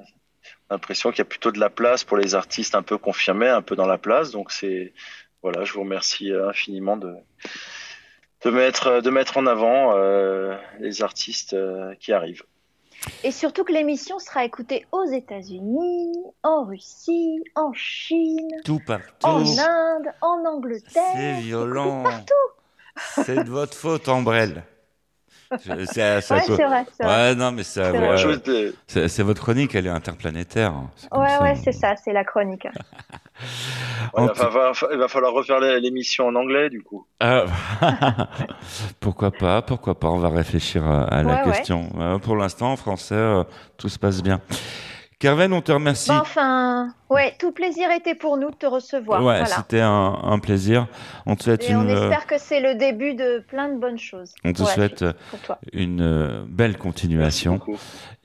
[0.70, 3.62] l'impression qu'il y a plutôt de la place pour les artistes un peu confirmés, un
[3.62, 4.32] peu dans la place.
[4.32, 4.94] Donc c'est
[5.42, 7.16] voilà, je vous remercie euh, infiniment de
[8.44, 12.44] de mettre de mettre en avant euh, les artistes euh, qui arrivent.
[13.24, 19.28] Et surtout que l'émission sera écoutée aux États-Unis, en Russie, en Chine, Tout partout.
[19.28, 21.04] en Inde, en Angleterre.
[21.16, 22.04] C'est violent.
[22.04, 22.34] Partout.
[23.26, 24.64] C'est de votre faute, Ambrelle.
[25.60, 25.86] C'est Ouais,
[26.22, 30.74] c'est vrai, Ouais, non, mais c'est votre chronique, elle est interplanétaire.
[30.96, 31.42] C'est comme Ouais, ça.
[31.42, 32.68] ouais, c'est ça, c'est la chronique.
[34.14, 37.06] Ouais, il, va falloir, il va falloir refaire l'émission en anglais du coup.
[37.20, 37.44] Ah,
[39.02, 41.90] pourquoi pas, pourquoi pas, on va réfléchir à, à la question.
[41.98, 43.44] Euh, pour l'instant, en français, euh,
[43.78, 44.40] tout se passe bien.
[45.26, 46.10] Carven, on te remercie.
[46.12, 49.20] Bon, enfin, ouais, tout plaisir était pour nous de te recevoir.
[49.24, 49.46] ouais, voilà.
[49.48, 50.88] c'était un, un plaisir.
[51.26, 53.98] On te souhaite Et une, on espère que c'est le début de plein de bonnes
[53.98, 54.36] choses.
[54.44, 55.04] on te souhaite
[55.74, 57.60] une euh, belle continuation.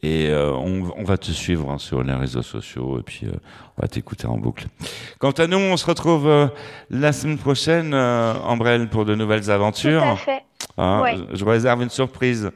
[0.03, 3.33] Et euh, on, on va te suivre hein, sur les réseaux sociaux et puis euh,
[3.79, 4.67] on va t'écouter en boucle.
[5.19, 6.49] Quant à nous, on se retrouve euh,
[6.91, 10.03] la semaine prochaine, euh, Ambrelle, pour de nouvelles aventures.
[10.03, 10.43] Tout à fait.
[10.77, 11.17] Hein, Ouais.
[11.33, 12.51] Je réserve une surprise.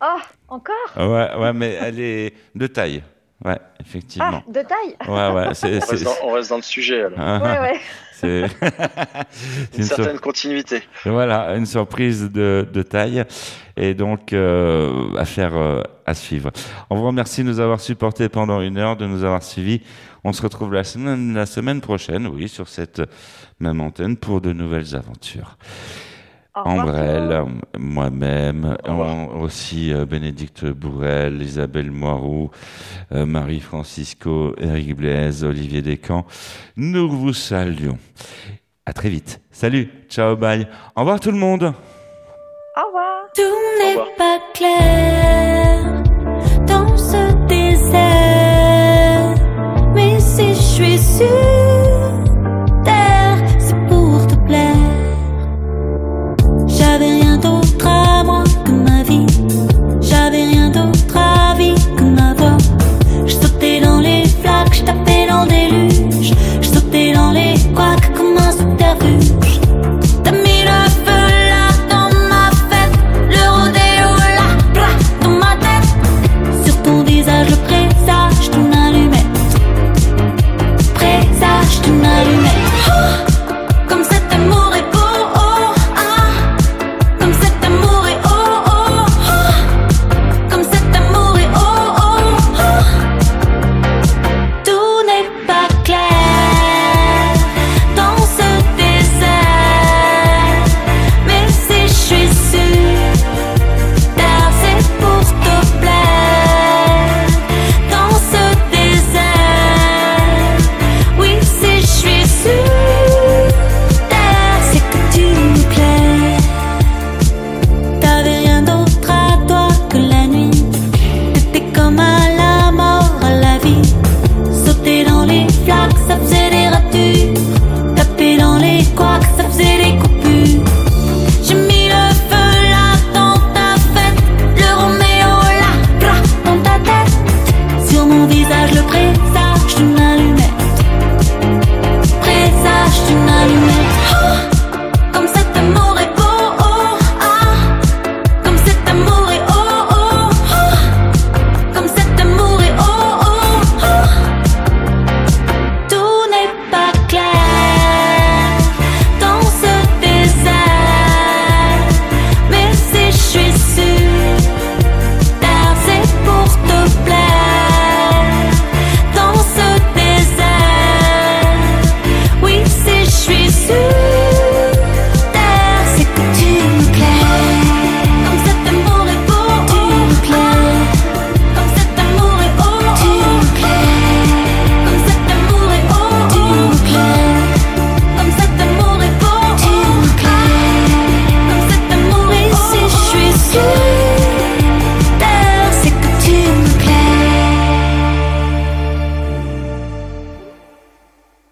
[0.00, 0.18] Oh,
[0.48, 0.74] encore?
[0.96, 3.02] Ouais, ouais, mais elle est de taille.
[3.44, 4.42] Ouais, effectivement.
[4.46, 5.46] Ah, de taille Ouais, ouais.
[5.84, 7.18] on, reste dans, on, reste dans, le sujet alors.
[7.18, 7.80] Ah, ouais, ouais.
[8.12, 8.48] C'est une,
[9.76, 10.82] une, certaine continuité.
[11.04, 13.24] Voilà, une surprise de, de taille
[13.76, 16.50] et donc euh, à faire euh, à suivre.
[16.88, 19.82] On vous remercie de nous avoir supportés pendant une heure, de nous avoir suivis.
[20.24, 23.02] On se retrouve la semaine, la semaine prochaine, oui, sur cette
[23.60, 25.58] même antenne pour de nouvelles aventures.
[26.64, 27.44] Ambrelle,
[27.78, 28.76] moi-même,
[29.38, 32.50] aussi euh, Bénédicte Bourrel, Isabelle Moiroux,
[33.12, 36.26] euh, Marie Francisco, Eric Blaise, Olivier Descamps.
[36.76, 37.98] Nous vous saluons.
[38.86, 39.40] À très vite.
[39.50, 40.66] Salut, ciao, bye.
[40.94, 41.74] Au revoir tout le monde.
[42.76, 43.26] Au revoir.